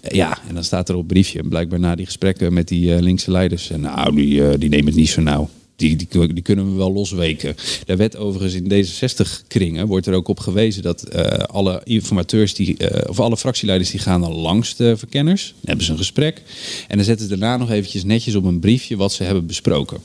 Eh, 0.00 0.16
Ja, 0.16 0.38
en 0.48 0.54
dan 0.54 0.64
staat 0.64 0.88
er 0.88 0.96
op 0.96 1.08
briefje. 1.08 1.42
Blijkbaar 1.42 1.80
na 1.80 1.94
die 1.94 2.06
gesprekken 2.06 2.52
met 2.52 2.68
die 2.68 2.94
eh, 2.94 3.00
linkse 3.00 3.30
leiders. 3.30 3.70
Nou, 3.76 4.14
die, 4.14 4.58
die 4.58 4.68
nemen 4.68 4.86
het 4.86 4.96
niet 4.96 5.08
zo 5.08 5.20
nauw. 5.20 5.48
Die, 5.76 5.96
die, 5.96 6.42
kunnen 6.42 6.70
we 6.70 6.76
wel 6.76 6.92
losweken. 6.92 7.56
Daar 7.84 7.96
werd 7.96 8.16
overigens 8.16 8.54
in 8.54 8.84
D66-kringen 8.84 9.86
wordt 9.86 10.06
er 10.06 10.14
ook 10.14 10.28
op 10.28 10.40
gewezen 10.40 10.82
dat 10.82 11.14
alle 11.48 11.80
informateurs 11.84 12.54
die, 12.54 12.76
of 13.08 13.20
alle 13.20 13.36
fractieleiders 13.36 13.90
die 13.90 14.00
gaan 14.00 14.20
dan 14.20 14.34
langs 14.34 14.76
de 14.76 14.96
verkenners. 14.96 15.54
Hebben 15.64 15.84
ze 15.84 15.92
een 15.92 15.98
gesprek. 15.98 16.42
En 16.88 16.96
dan 16.96 17.06
zetten 17.06 17.28
ze 17.28 17.36
daarna 17.36 17.56
nog 17.56 17.70
eventjes 17.70 18.04
netjes 18.04 18.34
op 18.34 18.44
een 18.44 18.60
briefje 18.60 18.96
wat 18.96 19.12
ze 19.12 19.22
hebben 19.22 19.46
besproken. 19.46 19.98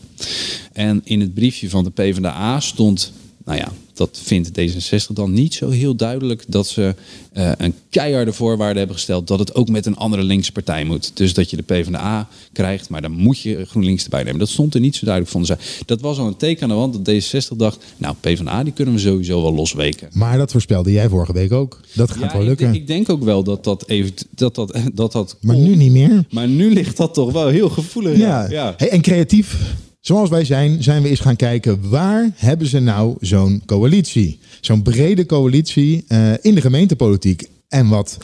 En 0.73 1.01
in 1.03 1.19
het 1.19 1.33
briefje 1.33 1.69
van 1.69 1.83
de 1.83 1.89
PvdA 1.89 2.59
stond, 2.59 3.11
nou 3.49 3.61
ja, 3.61 3.71
dat 3.93 4.19
vindt 4.23 4.49
D66 4.59 5.13
dan 5.13 5.33
niet 5.33 5.53
zo 5.53 5.69
heel 5.69 5.95
duidelijk 5.95 6.43
dat 6.47 6.67
ze 6.67 6.95
eh, 7.33 7.51
een 7.57 7.73
keiharde 7.89 8.33
voorwaarde 8.33 8.77
hebben 8.77 8.95
gesteld 8.95 9.27
dat 9.27 9.39
het 9.39 9.55
ook 9.55 9.69
met 9.69 9.85
een 9.85 9.95
andere 9.95 10.23
linkse 10.23 10.51
partij 10.51 10.83
moet. 10.85 11.11
Dus 11.13 11.33
dat 11.33 11.49
je 11.49 11.55
de 11.55 11.63
PvdA 11.63 12.27
krijgt, 12.53 12.89
maar 12.89 13.01
dan 13.01 13.11
moet 13.11 13.39
je 13.39 13.65
GroenLinks 13.65 14.03
erbij 14.03 14.23
nemen. 14.23 14.39
Dat 14.39 14.49
stond 14.49 14.73
er 14.73 14.79
niet 14.79 14.95
zo 14.95 15.05
duidelijk, 15.05 15.33
vonden 15.33 15.57
zij. 15.57 15.83
Dat 15.85 16.01
was 16.01 16.17
al 16.17 16.27
een 16.27 16.37
teken 16.37 16.63
aan 16.63 16.69
de 16.69 16.75
wand 16.75 17.05
dat 17.05 17.15
D66 17.23 17.55
dacht, 17.57 17.83
nou 17.97 18.15
PvdA 18.19 18.63
die 18.63 18.73
kunnen 18.73 18.93
we 18.93 18.99
sowieso 18.99 19.41
wel 19.41 19.53
losweken. 19.53 20.09
Maar 20.13 20.37
dat 20.37 20.51
voorspelde 20.51 20.91
jij 20.91 21.09
vorige 21.09 21.33
week 21.33 21.51
ook. 21.51 21.79
Dat 21.93 22.11
gaat 22.11 22.19
Ja, 22.19 22.31
wel 22.31 22.41
ik, 22.41 22.47
lukken. 22.47 22.73
ik 22.73 22.87
denk 22.87 23.09
ook 23.09 23.23
wel 23.23 23.43
dat 23.43 23.63
dat 23.63 23.87
even 23.87 24.13
dat 24.35 24.55
dat 24.55 24.77
dat 24.93 25.11
dat. 25.11 25.37
maar 25.41 25.57
nu 25.57 25.75
niet 25.75 25.91
meer. 25.91 26.25
Maar 26.31 26.47
nu 26.47 26.73
ligt 26.73 26.97
dat 26.97 27.13
toch 27.13 27.31
wel 27.31 27.47
heel 27.47 27.69
gevoelig. 27.69 28.17
Ja. 28.17 28.49
ja. 28.49 28.73
Hey, 28.77 28.89
en 28.89 29.01
creatief, 29.01 29.57
zoals 29.99 30.29
wij 30.29 30.45
zijn, 30.45 30.83
zijn 30.83 31.01
we 31.01 31.09
eens 31.09 31.19
gaan 31.19 31.35
kijken... 31.35 31.89
waar 31.89 32.31
hebben 32.35 32.67
ze 32.67 32.79
nou 32.79 33.15
zo'n 33.19 33.61
coalitie? 33.65 34.39
Zo'n 34.61 34.81
brede 34.81 35.25
coalitie 35.25 36.05
eh, 36.07 36.31
in 36.41 36.55
de 36.55 36.61
gemeentepolitiek. 36.61 37.49
En 37.67 37.87
wat 37.87 38.17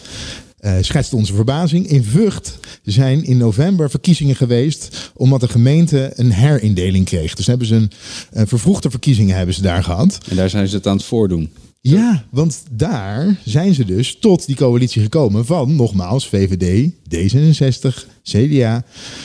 eh, 0.57 0.73
schetst 0.81 1.13
onze 1.13 1.33
verbazing? 1.33 1.87
In 1.87 2.03
Vught 2.03 2.59
zijn 2.83 3.23
in 3.23 3.37
november 3.37 3.89
verkiezingen 3.89 4.35
geweest... 4.35 5.11
omdat 5.13 5.39
de 5.39 5.47
gemeente 5.47 6.11
een 6.15 6.31
herindeling 6.31 7.05
kreeg. 7.05 7.35
Dus 7.35 7.47
hebben 7.47 7.67
ze 7.67 7.75
een, 7.75 7.91
een 8.31 8.47
vervroegde 8.47 8.89
verkiezingen 8.89 9.35
hebben 9.35 9.55
ze 9.55 9.61
daar 9.61 9.83
gehad. 9.83 10.17
En 10.29 10.35
daar 10.35 10.49
zijn 10.49 10.67
ze 10.67 10.75
het 10.75 10.87
aan 10.87 10.95
het 10.95 11.05
voordoen. 11.05 11.49
Ja, 11.87 12.23
want 12.29 12.63
daar 12.71 13.35
zijn 13.43 13.73
ze 13.73 13.85
dus 13.85 14.17
tot 14.19 14.45
die 14.45 14.55
coalitie 14.55 15.01
gekomen 15.01 15.45
van, 15.45 15.75
nogmaals, 15.75 16.27
VVD, 16.27 16.91
D66, 17.09 18.05
CDA, 18.23 18.83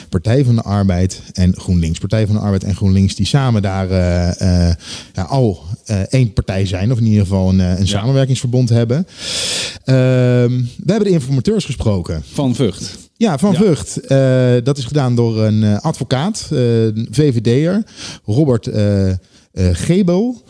Partij 0.08 0.44
van 0.44 0.54
de 0.54 0.62
Arbeid 0.62 1.22
en 1.32 1.56
GroenLinks. 1.56 1.98
Partij 1.98 2.26
van 2.26 2.34
de 2.34 2.40
Arbeid 2.40 2.64
en 2.64 2.76
GroenLinks 2.76 3.14
die 3.14 3.26
samen 3.26 3.62
daar 3.62 3.90
eh, 3.90 4.68
eh, 4.68 4.74
ja, 5.12 5.22
al 5.22 5.62
eh, 5.84 6.00
één 6.00 6.32
partij 6.32 6.66
zijn, 6.66 6.92
of 6.92 6.98
in 6.98 7.06
ieder 7.06 7.22
geval 7.22 7.48
een, 7.48 7.58
een 7.58 7.88
samenwerkingsverbond 7.88 8.68
hebben. 8.68 9.06
Ehm, 9.84 10.60
we 10.76 10.92
hebben 10.92 11.08
de 11.08 11.14
informateurs 11.14 11.64
gesproken. 11.64 12.22
Van 12.32 12.54
Vught. 12.54 12.98
Ja, 13.16 13.38
van 13.38 13.52
Ja. 13.52 13.58
Vught. 13.58 14.08
Dat 14.64 14.78
is 14.78 14.84
gedaan 14.84 15.14
door 15.14 15.42
een 15.42 15.64
advocaat, 15.64 16.46
een 16.50 17.08
VVD'er, 17.10 17.84
Robert 18.24 18.70
Gebel. 19.72 20.42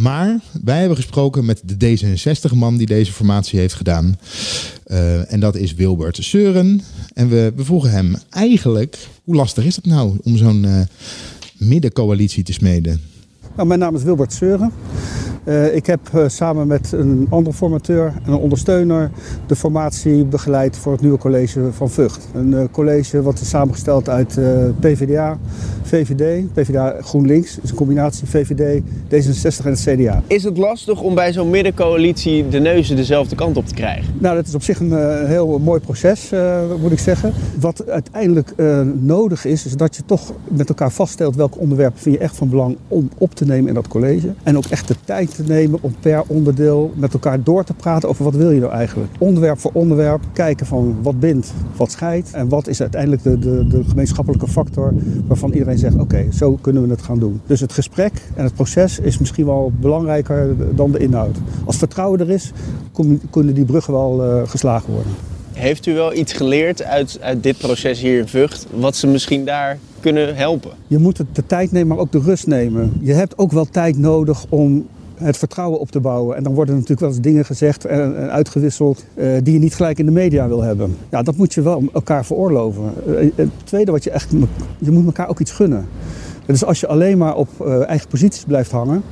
Maar 0.00 0.40
wij 0.62 0.78
hebben 0.78 0.96
gesproken 0.96 1.44
met 1.44 1.62
de 1.64 1.98
D66-man 1.98 2.76
die 2.76 2.86
deze 2.86 3.12
formatie 3.12 3.58
heeft 3.58 3.74
gedaan. 3.74 4.18
Eh, 4.84 5.32
en 5.32 5.40
dat 5.40 5.56
is 5.56 5.74
Wilbert 5.74 6.18
Seuren. 6.20 6.80
En 7.12 7.28
we, 7.28 7.52
we 7.56 7.64
vroegen 7.64 7.90
hem 7.90 8.16
eigenlijk, 8.30 8.98
hoe 9.24 9.34
lastig 9.34 9.64
is 9.64 9.76
het 9.76 9.86
nou 9.86 10.18
om 10.22 10.36
zo'n 10.36 10.64
eh, 10.64 10.80
middencoalitie 11.56 12.42
te 12.42 12.52
smeden? 12.52 13.00
Nou, 13.60 13.72
mijn 13.72 13.84
naam 13.84 13.94
is 13.94 14.02
Wilbert 14.02 14.32
Seuren. 14.32 14.72
Eh, 15.44 15.74
ik 15.74 15.86
heb 15.86 16.00
eh, 16.12 16.24
samen 16.26 16.66
met 16.66 16.92
een 16.92 17.26
andere 17.30 17.56
formateur 17.56 18.12
en 18.24 18.32
een 18.32 18.38
ondersteuner 18.38 19.10
de 19.46 19.56
formatie 19.56 20.24
begeleid 20.24 20.76
voor 20.76 20.92
het 20.92 21.00
nieuwe 21.00 21.18
college 21.18 21.72
van 21.72 21.90
Vught. 21.90 22.28
Een 22.34 22.54
eh, 22.54 22.64
college 22.70 23.22
wat 23.22 23.40
is 23.40 23.48
samengesteld 23.48 24.08
uit 24.08 24.38
PvdA, 24.80 25.38
VVD, 25.82 26.52
PvdA 26.52 26.96
GroenLinks, 27.00 27.58
is 27.62 27.70
een 27.70 27.76
combinatie 27.76 28.28
VVD, 28.28 28.82
D66 28.82 29.64
en 29.64 29.70
het 29.70 29.80
CDA. 29.80 30.22
Is 30.26 30.44
het 30.44 30.56
lastig 30.56 31.00
om 31.00 31.14
bij 31.14 31.32
zo'n 31.32 31.50
middencoalitie 31.50 32.48
de 32.48 32.58
neuzen 32.58 32.96
dezelfde 32.96 33.36
kant 33.36 33.56
op 33.56 33.66
te 33.66 33.74
krijgen? 33.74 34.14
Nou, 34.18 34.36
dat 34.36 34.46
is 34.46 34.54
op 34.54 34.62
zich 34.62 34.80
een 34.80 35.26
heel 35.26 35.58
mooi 35.58 35.80
proces, 35.80 36.30
moet 36.80 36.92
ik 36.92 36.98
zeggen. 36.98 37.32
Wat 37.60 37.88
uiteindelijk 37.88 38.54
nodig 39.00 39.44
is, 39.44 39.66
is 39.66 39.76
dat 39.76 39.96
je 39.96 40.02
toch 40.06 40.32
met 40.48 40.68
elkaar 40.68 40.92
vaststelt 40.92 41.36
welke 41.36 41.58
onderwerpen 41.58 42.00
vind 42.00 42.14
je 42.14 42.20
echt 42.20 42.36
van 42.36 42.48
belang 42.48 42.76
om 42.88 43.08
op 43.18 43.34
te 43.34 43.44
nemen 43.44 43.49
in 43.56 43.74
dat 43.74 43.88
college. 43.88 44.34
En 44.42 44.56
ook 44.56 44.64
echt 44.64 44.88
de 44.88 44.94
tijd 45.04 45.34
te 45.34 45.42
nemen 45.42 45.78
om 45.82 45.94
per 46.00 46.22
onderdeel 46.26 46.92
met 46.96 47.12
elkaar 47.12 47.42
door 47.42 47.64
te 47.64 47.74
praten 47.74 48.08
over 48.08 48.24
wat 48.24 48.34
wil 48.34 48.50
je 48.50 48.60
nou 48.60 48.72
eigenlijk. 48.72 49.10
Onderwerp 49.18 49.58
voor 49.58 49.70
onderwerp, 49.74 50.22
kijken 50.32 50.66
van 50.66 50.96
wat 51.02 51.20
bindt, 51.20 51.52
wat 51.76 51.90
scheidt 51.90 52.32
en 52.32 52.48
wat 52.48 52.66
is 52.66 52.80
uiteindelijk 52.80 53.22
de, 53.22 53.38
de, 53.38 53.66
de 53.66 53.84
gemeenschappelijke 53.84 54.48
factor 54.48 54.94
waarvan 55.26 55.52
iedereen 55.52 55.78
zegt 55.78 55.98
oké, 55.98 56.26
zo 56.32 56.58
kunnen 56.60 56.82
we 56.82 56.88
het 56.88 57.02
gaan 57.02 57.18
doen. 57.18 57.40
Dus 57.46 57.60
het 57.60 57.72
gesprek 57.72 58.12
en 58.34 58.44
het 58.44 58.54
proces 58.54 58.98
is 58.98 59.18
misschien 59.18 59.46
wel 59.46 59.72
belangrijker 59.80 60.54
dan 60.74 60.92
de 60.92 60.98
inhoud. 60.98 61.36
Als 61.64 61.76
vertrouwen 61.76 62.20
er 62.20 62.30
is, 62.30 62.52
kunnen 63.30 63.54
die 63.54 63.64
bruggen 63.64 63.92
wel 63.92 64.24
eh, 64.24 64.48
geslagen 64.48 64.92
worden. 64.92 65.12
Heeft 65.60 65.86
u 65.86 65.94
wel 65.94 66.14
iets 66.14 66.32
geleerd 66.32 66.82
uit, 66.82 67.18
uit 67.20 67.42
dit 67.42 67.58
proces 67.58 68.00
hier 68.00 68.18
in 68.18 68.28
Vught, 68.28 68.66
wat 68.74 68.96
ze 68.96 69.06
misschien 69.06 69.44
daar 69.44 69.78
kunnen 70.00 70.36
helpen? 70.36 70.70
Je 70.86 70.98
moet 70.98 71.16
de 71.32 71.46
tijd 71.46 71.72
nemen, 71.72 71.88
maar 71.88 71.98
ook 71.98 72.12
de 72.12 72.20
rust 72.20 72.46
nemen. 72.46 72.92
Je 73.00 73.12
hebt 73.12 73.38
ook 73.38 73.52
wel 73.52 73.64
tijd 73.64 73.98
nodig 73.98 74.44
om 74.48 74.86
het 75.14 75.36
vertrouwen 75.36 75.80
op 75.80 75.90
te 75.90 76.00
bouwen. 76.00 76.36
En 76.36 76.42
dan 76.42 76.54
worden 76.54 76.74
natuurlijk 76.74 77.00
wel 77.00 77.10
eens 77.10 77.20
dingen 77.20 77.44
gezegd 77.44 77.84
en, 77.84 78.30
uitgewisseld 78.30 79.04
eh, 79.14 79.32
die 79.42 79.52
je 79.52 79.58
niet 79.58 79.74
gelijk 79.74 79.98
in 79.98 80.06
de 80.06 80.12
media 80.12 80.48
wil 80.48 80.62
hebben. 80.62 80.96
Ja, 81.10 81.22
dat 81.22 81.36
moet 81.36 81.54
je 81.54 81.62
wel 81.62 81.82
elkaar 81.92 82.24
veroorloven. 82.24 82.92
Eh, 83.06 83.30
het 83.34 83.50
tweede 83.64 83.90
wat 83.90 84.04
je 84.04 84.10
echt, 84.10 84.30
je 84.78 84.90
moet 84.90 85.06
elkaar 85.06 85.28
ook 85.28 85.40
iets 85.40 85.52
gunnen. 85.52 85.86
Dus 86.46 86.64
als 86.64 86.80
je 86.80 86.86
alleen 86.86 87.18
maar 87.18 87.36
op 87.36 87.48
eh, 87.60 87.88
eigen 87.88 88.08
posities 88.08 88.44
blijft 88.44 88.70
hangen, 88.70 89.02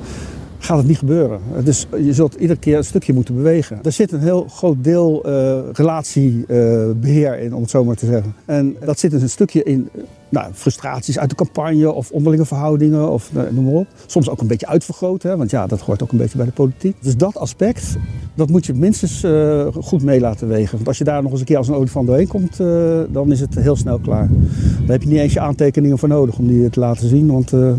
gaat 0.58 0.78
het 0.78 0.86
niet 0.86 0.98
gebeuren. 0.98 1.40
Dus 1.64 1.86
je 2.02 2.12
zult 2.14 2.34
iedere 2.34 2.58
keer 2.58 2.76
een 2.76 2.84
stukje 2.84 3.12
moeten 3.12 3.34
bewegen. 3.34 3.80
Er 3.82 3.92
zit 3.92 4.12
een 4.12 4.20
heel 4.20 4.48
groot 4.48 4.84
deel 4.84 5.24
eh, 5.24 5.58
relatiebeheer 5.72 7.38
in, 7.38 7.54
om 7.54 7.60
het 7.60 7.70
zo 7.70 7.84
maar 7.84 7.96
te 7.96 8.06
zeggen. 8.06 8.34
En 8.44 8.76
dat 8.84 8.98
zit 8.98 9.10
dus 9.10 9.22
een 9.22 9.30
stukje 9.30 9.62
in 9.62 9.88
eh, 9.94 10.02
nou, 10.28 10.52
frustraties 10.52 11.18
uit 11.18 11.30
de 11.30 11.36
campagne 11.36 11.92
of 11.92 12.10
onderlinge 12.10 12.44
verhoudingen 12.44 13.10
of 13.10 13.30
noem 13.50 13.64
maar 13.64 13.74
op. 13.74 13.86
Soms 14.06 14.28
ook 14.28 14.40
een 14.40 14.46
beetje 14.46 14.66
uitvergroot, 14.66 15.22
hè, 15.22 15.36
want 15.36 15.50
ja, 15.50 15.66
dat 15.66 15.80
hoort 15.80 16.02
ook 16.02 16.12
een 16.12 16.18
beetje 16.18 16.36
bij 16.36 16.46
de 16.46 16.52
politiek. 16.52 16.96
Dus 17.02 17.16
dat 17.16 17.36
aspect, 17.36 17.96
dat 18.34 18.48
moet 18.48 18.66
je 18.66 18.74
minstens 18.74 19.22
eh, 19.22 19.66
goed 19.80 20.02
mee 20.02 20.20
laten 20.20 20.48
wegen. 20.48 20.74
Want 20.74 20.88
als 20.88 20.98
je 20.98 21.04
daar 21.04 21.22
nog 21.22 21.30
eens 21.30 21.40
een 21.40 21.46
keer 21.46 21.56
als 21.56 21.68
een 21.68 21.74
olifant 21.74 22.06
doorheen 22.06 22.28
komt, 22.28 22.60
eh, 22.60 23.00
dan 23.08 23.32
is 23.32 23.40
het 23.40 23.54
heel 23.54 23.76
snel 23.76 23.98
klaar. 23.98 24.28
Daar 24.28 24.90
heb 24.90 25.02
je 25.02 25.08
niet 25.08 25.18
eens 25.18 25.32
je 25.32 25.40
aantekeningen 25.40 25.98
voor 25.98 26.08
nodig 26.08 26.38
om 26.38 26.46
die 26.46 26.70
te 26.70 26.80
laten 26.80 27.08
zien, 27.08 27.26
want 27.26 27.52
eh, 27.52 27.72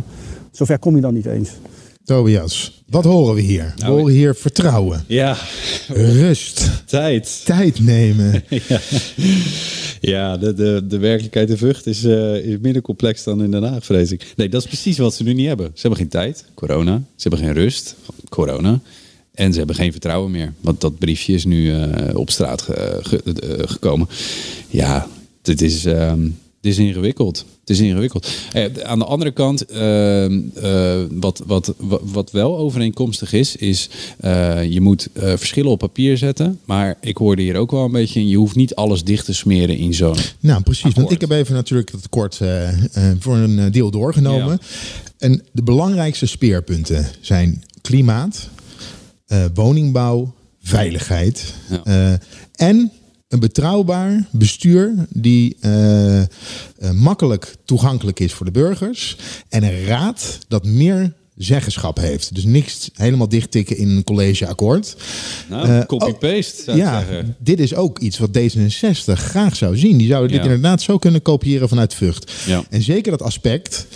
zover 0.51 0.79
kom 0.79 0.95
je 0.95 1.01
dan 1.01 1.13
niet 1.13 1.25
eens. 1.25 1.57
Tobias, 2.09 2.81
wat 2.87 3.03
horen 3.03 3.35
we 3.35 3.41
hier? 3.41 3.73
We 3.75 3.81
Nou, 3.81 3.97
horen 3.99 4.13
hier 4.13 4.35
vertrouwen, 4.35 5.03
Ja. 5.07 5.37
rust, 5.87 6.69
Tijd. 6.85 7.41
tijd 7.45 7.79
nemen. 7.79 8.43
ja, 8.67 8.79
ja 10.01 10.37
de, 10.37 10.53
de, 10.53 10.83
de 10.87 10.97
werkelijkheid 10.97 11.49
in 11.49 11.57
Vught 11.57 11.85
is, 11.87 12.03
eh, 12.03 12.35
is 12.35 12.57
minder 12.61 12.81
complex 12.81 13.23
dan 13.23 13.43
in 13.43 13.51
Den 13.51 13.63
Haag, 13.63 13.85
vrees 13.85 14.11
ik. 14.11 14.33
Nee, 14.35 14.49
dat 14.49 14.61
is 14.61 14.67
precies 14.67 14.97
wat 14.97 15.13
ze 15.13 15.23
nu 15.23 15.33
niet 15.33 15.47
hebben. 15.47 15.65
Ze 15.73 15.79
hebben 15.81 15.99
geen 15.99 16.09
tijd, 16.09 16.45
corona. 16.53 16.95
Ze 17.15 17.27
hebben 17.29 17.39
geen 17.47 17.53
rust, 17.53 17.95
corona. 18.29 18.79
En 19.33 19.51
ze 19.51 19.57
hebben 19.57 19.75
geen 19.75 19.91
vertrouwen 19.91 20.31
meer. 20.31 20.53
Want 20.61 20.81
dat 20.81 20.97
briefje 20.97 21.33
is 21.33 21.45
nu 21.45 21.73
eh, 21.73 22.15
op 22.17 22.29
straat 22.29 22.61
ge- 22.61 22.99
ge- 23.01 23.21
eh, 23.57 23.67
gekomen. 23.67 24.07
Ja, 24.67 25.07
dit 25.41 25.61
is, 25.61 25.85
ehm, 25.85 26.27
dit 26.61 26.71
is 26.71 26.77
ingewikkeld. 26.77 27.45
Het 27.59 27.69
is 27.69 27.79
ingewikkeld. 27.79 28.29
Eh, 28.53 28.65
aan 28.83 28.99
de 28.99 29.05
andere 29.05 29.31
kant, 29.31 29.65
ehm, 29.65 30.39
eh, 30.55 31.01
wat, 31.11 31.43
wat, 31.45 31.73
wat, 32.03 32.31
wel 32.31 32.57
overeenkomstig 32.57 33.33
is, 33.33 33.55
is 33.55 33.89
eh, 34.19 34.63
je 34.63 34.81
moet 34.81 35.09
eh, 35.13 35.33
verschillen 35.35 35.71
op 35.71 35.79
papier 35.79 36.17
zetten. 36.17 36.59
Maar 36.65 36.97
ik 37.01 37.17
hoorde 37.17 37.41
hier 37.41 37.55
ook 37.55 37.71
wel 37.71 37.85
een 37.85 37.91
beetje 37.91 38.27
je 38.27 38.37
hoeft 38.37 38.55
niet 38.55 38.75
alles 38.75 39.03
dicht 39.03 39.25
te 39.25 39.33
smeren 39.33 39.77
in 39.77 39.93
zo'n 39.93 40.15
Nou, 40.39 40.61
precies. 40.61 40.93
Want 40.93 41.11
ik 41.11 41.21
heb 41.21 41.31
even 41.31 41.53
natuurlijk 41.53 41.91
het 41.91 42.09
kort 42.09 42.39
voor 43.19 43.35
een 43.35 43.71
deel 43.71 43.91
doorgenomen. 43.91 44.59
En 45.17 45.43
de 45.51 45.63
belangrijkste 45.63 46.25
speerpunten 46.25 47.07
zijn 47.21 47.63
klimaat, 47.81 48.49
woningbouw, 49.53 50.33
veiligheid 50.61 51.53
en 52.55 52.91
een 53.29 53.39
betrouwbaar 53.39 54.27
bestuur 54.31 54.93
die 55.09 55.57
eh, 55.59 56.21
eh, 56.21 56.27
makkelijk 56.93 57.55
toegankelijk 57.65 58.19
is 58.19 58.33
voor 58.33 58.45
de 58.45 58.51
burgers 58.51 59.17
en 59.49 59.63
een 59.63 59.85
raad 59.85 60.37
dat 60.47 60.65
meer 60.65 61.13
zeggenschap 61.35 61.97
heeft. 61.97 62.35
Dus 62.35 62.43
niks 62.43 62.89
helemaal 62.93 63.29
dichttikken 63.29 63.77
in 63.77 63.89
een 63.89 64.03
collegeakkoord. 64.03 64.95
Nou, 65.49 65.67
Eh, 65.67 65.85
copy-paste 65.85 66.63
zou 66.63 66.77
ik 66.77 66.83
ja, 66.83 66.99
zeggen. 66.99 67.35
dit 67.39 67.59
is 67.59 67.75
ook 67.75 67.99
iets 67.99 68.17
wat 68.17 68.29
D66 68.37 69.13
graag 69.13 69.55
zou 69.55 69.77
zien. 69.77 69.97
Die 69.97 70.07
zouden 70.07 70.31
dit 70.31 70.39
Ja. 70.39 70.45
inderdaad 70.45 70.81
zo 70.81 70.97
kunnen 70.97 71.21
kopiëren 71.21 71.69
vanuit 71.69 71.93
Vught. 71.93 72.31
Ja. 72.45 72.63
En 72.69 72.81
zeker 72.81 73.11
dat 73.11 73.21
aspect 73.21 73.87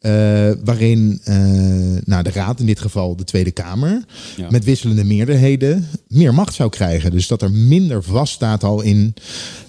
eh, 0.00 0.50
waarin 0.64 1.20
eh, 1.24 1.36
nou, 2.04 2.22
de 2.22 2.30
Raad, 2.30 2.60
in 2.60 2.66
dit 2.66 2.80
geval 2.80 3.16
de 3.16 3.24
Tweede 3.24 3.50
Kamer, 3.50 4.04
Ja. 4.36 4.50
met 4.50 4.64
wisselende 4.64 5.04
meerderheden 5.04 5.86
meer 6.08 6.34
macht 6.34 6.54
zou 6.54 6.70
krijgen. 6.70 7.10
Dus 7.10 7.26
dat 7.26 7.42
er 7.42 7.50
minder 7.50 8.02
vaststaat 8.02 8.64
al 8.64 8.80
in, 8.82 9.14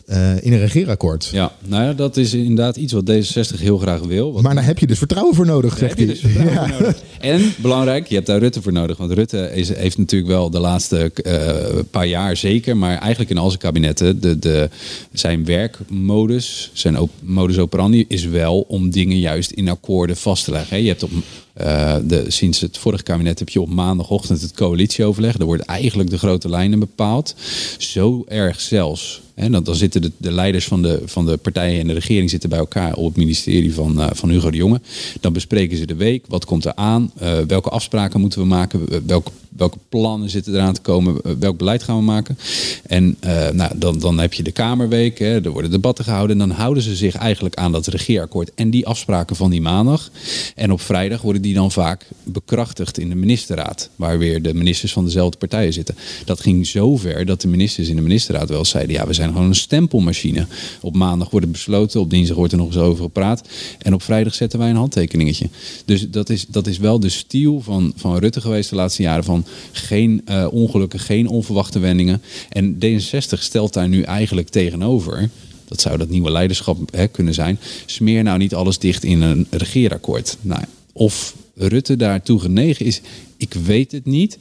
eh, 0.08 0.44
in 0.44 0.54
een 0.54 0.60
regeerakkoord. 0.60 1.30
Ja, 1.32 1.52
nou 1.66 1.84
ja, 1.84 1.94
dat 1.94 2.18
is 2.18 2.34
inderdaad 2.34 2.76
iets 2.78 2.94
wat 2.94 3.12
D66 3.12 3.60
heel 3.60 3.78
graag 3.78 4.00
wil. 4.02 4.34
Wat 4.34 4.42
Maar 4.42 4.56
daar 4.56 4.66
heb 4.66 4.80
je 4.80 4.88
dus 4.88 4.98
vertrouwen 4.98 5.36
voor 5.36 5.46
nodig, 5.46 5.70
Daar 5.70 5.80
zegt 5.80 5.98
hij. 5.98 6.06
dus 6.08 6.20
vertrouwen 6.20 6.54
Ja. 6.54 6.68
nodig. 6.68 7.02
En 7.20 7.54
belangrijk, 7.62 8.08
je 8.08 8.16
hebt 8.16 8.28
daar 8.28 8.40
Rutte 8.40 8.62
voor 8.62 8.72
nodig. 8.72 8.98
Want 8.98 9.12
Rutte 9.12 9.52
is, 9.54 9.70
heeft 9.76 9.98
natuurlijk 9.98 10.32
wel 10.32 10.50
de 10.50 10.60
laatste 10.60 11.12
eh, 11.24 11.80
paar 11.92 12.08
jaar 12.08 12.38
zeker, 12.38 12.78
maar 12.78 12.98
eigenlijk 12.98 13.30
in 13.30 13.38
al 13.38 13.48
zijn 13.48 13.62
kabinetten, 13.62 14.22
de, 14.22 14.40
de, 14.40 14.70
zijn 15.14 15.46
werkmodus, 15.46 16.70
zijn 16.74 17.00
op, 17.00 17.10
modus 17.22 17.58
operandi 17.58 18.06
is 18.08 18.26
wel 18.26 18.60
om 18.68 18.90
dingen 18.90 19.20
juist 19.20 19.52
in 19.52 19.70
akkoorden 19.70 20.18
vast 20.18 20.44
te 20.46 20.52
leggen. 20.52 20.76
hè. 20.76 20.82
Je 20.82 20.88
hebt 20.88 21.04
op, 21.04 21.10
eh, 21.58 21.96
sinds 22.28 22.60
het 22.60 22.78
vorige 22.78 23.04
kabinet 23.04 23.40
heb 23.40 23.50
je 23.50 23.62
op 23.62 23.70
maandagochtend 23.70 24.42
het 24.42 24.54
coalitieoverleg. 24.54 25.38
Daar 25.38 25.48
wordt 25.48 25.64
eigenlijk 25.64 26.10
de 26.10 26.18
grote 26.18 26.50
lijnen 26.50 26.80
bepaald. 26.80 27.36
Zo 27.78 28.24
erg 28.28 28.62
zelfs. 28.62 29.22
Hè, 29.36 29.50
dan, 29.50 29.76
zitten 29.76 30.02
de, 30.02 30.12
de 30.18 30.32
leiders 30.32 30.66
van 30.66 30.82
de, 30.82 31.02
van 31.06 31.26
de 31.26 31.38
partijen 31.38 31.80
en 31.80 31.88
de 31.88 31.94
regering 31.94 32.30
zitten 32.30 32.50
bij 32.50 32.60
elkaar 32.60 32.94
op 32.94 33.06
het 33.06 33.16
ministerie 33.16 33.74
van, 33.74 34.02
eh, 34.02 34.08
van 34.12 34.30
Hugo 34.30 34.52
de 34.52 34.58
Jonge. 34.58 34.82
Dan 35.20 35.34
bespreken 35.34 35.78
ze 35.78 35.86
de 35.86 35.96
week. 35.96 36.26
Wat 36.28 36.46
komt 36.46 36.66
er 36.66 36.76
aan? 36.76 37.12
Eh, 37.18 37.38
welke 37.48 37.70
afspraken 37.70 38.20
moeten 38.20 38.40
we 38.40 38.46
maken? 38.46 39.06
Welke, 39.08 39.32
welke 39.50 39.78
plannen 39.90 40.30
zitten 40.30 40.54
eraan 40.54 40.74
te 40.74 40.82
komen? 40.82 41.40
Welk 41.40 41.58
beleid 41.58 41.84
gaan 41.84 41.98
we 41.98 42.04
maken? 42.04 42.38
En 42.84 43.18
nou, 43.54 43.72
dan, 43.76 44.00
dan 44.00 44.20
heb 44.20 44.34
je 44.34 44.44
de 44.44 44.52
Kamerweek. 44.52 45.20
Hè, 45.20 45.42
er 45.42 45.52
worden 45.52 45.72
debatten 45.72 46.04
gehouden. 46.04 46.42
En 46.42 46.48
dan 46.48 46.58
houden 46.58 46.84
ze 46.84 46.96
zich 46.96 47.16
eigenlijk 47.16 47.56
aan 47.56 47.72
dat 47.72 47.88
regeerakkoord 47.88 48.52
en 48.56 48.70
die 48.70 48.88
afspraken 48.88 49.36
van 49.36 49.50
die 49.50 49.62
maandag. 49.62 50.12
En 50.56 50.72
op 50.72 50.82
vrijdag 50.82 51.22
worden 51.22 51.42
die 51.42 51.47
dan 51.54 51.72
vaak 51.72 52.08
bekrachtigd 52.24 52.98
in 52.98 53.10
de 53.10 53.16
ministerraad. 53.16 53.90
Waar 53.96 54.18
weer 54.18 54.42
de 54.42 54.54
ministers 54.54 54.94
van 54.94 55.06
dezelfde 55.06 55.38
partijen 55.38 55.74
zitten. 55.74 55.96
Dat 56.26 56.40
ging 56.40 56.68
zo 56.68 56.98
ver 56.98 57.26
dat 57.26 57.42
de 57.42 57.48
ministers 57.48 57.88
in 57.88 57.96
de 57.96 58.02
ministerraad 58.02 58.50
wel 58.50 58.66
zeiden... 58.66 58.96
ja, 58.96 59.08
we 59.08 59.14
zijn 59.14 59.32
gewoon 59.32 59.48
een 59.48 59.56
stempelmachine. 59.56 60.48
Op 60.82 60.96
maandag 60.96 61.30
wordt 61.30 61.46
het 61.46 61.56
besloten, 61.56 62.00
op 62.00 62.10
dinsdag 62.10 62.38
wordt 62.38 62.52
er 62.52 62.58
nog 62.58 62.68
eens 62.68 62.78
over 62.78 63.04
gepraat. 63.04 63.48
En 63.82 63.94
op 63.94 64.02
vrijdag 64.02 64.34
zetten 64.34 64.60
wij 64.60 64.70
een 64.70 64.76
handtekeningetje. 64.76 65.50
Dus 65.86 66.10
dat 66.10 66.30
is, 66.30 66.46
dat 66.48 66.68
is 66.68 66.78
wel 66.78 67.00
de 67.00 67.10
stiel 67.10 67.62
van, 67.62 67.94
van 67.96 68.18
Rutte 68.18 68.42
geweest 68.42 68.70
de 68.70 68.76
laatste 68.76 69.02
jaren. 69.02 69.24
Van 69.24 69.46
geen 69.72 70.22
eh, 70.26 70.48
ongelukken, 70.52 71.00
geen 71.00 71.28
onverwachte 71.28 71.80
wendingen. 71.80 72.22
En 72.50 72.76
D66 72.76 73.40
stelt 73.40 73.74
daar 73.74 73.90
nu 73.90 74.02
eigenlijk 74.02 74.50
tegenover... 74.50 75.30
Dat 75.68 75.82
zou 75.82 75.98
dat 75.98 76.10
nieuwe 76.10 76.32
leiderschap 76.32 76.78
hè, 76.92 77.08
kunnen 77.08 77.34
zijn. 77.34 77.60
Smeer 77.86 78.24
nou 78.24 78.38
niet 78.38 78.54
alles 78.54 78.80
dicht 78.80 79.04
in 79.04 79.22
een 79.22 79.48
regeerakkoord. 79.50 80.38
Nou, 80.42 80.64
of 80.98 81.36
Rutte 81.56 81.96
daartoe 81.96 82.40
genegen 82.40 82.86
is, 82.86 83.02
ik 83.38 83.54
weet 83.54 83.92
het 83.92 84.06
niet. 84.06 84.38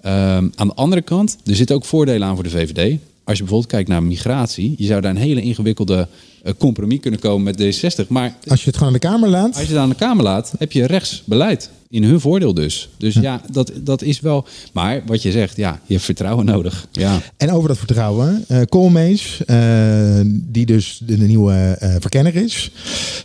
Ehm, 0.00 0.48
aan 0.54 0.66
de 0.68 0.74
andere 0.74 1.02
kant, 1.02 1.36
er 1.44 1.56
zitten 1.56 1.76
ook 1.76 1.84
voordelen 1.84 2.28
aan 2.28 2.34
voor 2.34 2.44
de 2.44 2.50
VVD. 2.50 2.98
Als 3.24 3.36
je 3.36 3.42
bijvoorbeeld 3.42 3.66
kijkt 3.72 3.88
naar 3.88 4.02
migratie, 4.02 4.74
je 4.78 4.86
zou 4.86 5.00
daar 5.00 5.10
een 5.10 5.16
hele 5.16 5.42
ingewikkelde 5.42 6.08
eh, 6.42 6.52
compromis 6.58 7.00
kunnen 7.00 7.20
komen 7.20 7.42
met 7.42 7.76
D60. 7.76 8.08
Maar 8.08 8.36
Als 8.48 8.60
je 8.60 8.66
het 8.66 8.76
gewoon 8.76 8.92
aan 8.94 9.00
de 9.00 9.06
Kamer 9.06 9.28
laat. 9.28 9.54
als 9.56 9.62
je 9.66 9.72
het 9.72 9.82
aan 9.82 9.88
de 9.88 9.94
Kamer 9.94 10.24
laat, 10.24 10.52
heb 10.58 10.72
je 10.72 10.86
rechtsbeleid. 10.86 11.70
In 11.92 12.02
hun 12.04 12.20
voordeel 12.20 12.54
dus. 12.54 12.88
Dus 12.98 13.14
ja, 13.14 13.40
dat, 13.50 13.72
dat 13.80 14.02
is 14.02 14.20
wel. 14.20 14.46
Maar 14.72 15.02
wat 15.06 15.22
je 15.22 15.30
zegt, 15.30 15.56
ja, 15.56 15.80
je 15.86 15.92
hebt 15.92 16.04
vertrouwen 16.04 16.44
nodig. 16.44 16.86
Ja. 16.92 17.20
En 17.36 17.50
over 17.52 17.68
dat 17.68 17.78
vertrouwen. 17.78 18.44
eh 18.48 18.60
Koolmees, 18.68 19.44
eh, 19.44 20.20
die 20.26 20.66
dus 20.66 21.00
de, 21.06 21.18
de 21.18 21.26
nieuwe 21.26 21.76
eh, 21.78 21.94
verkenner 21.98 22.36
is, 22.36 22.70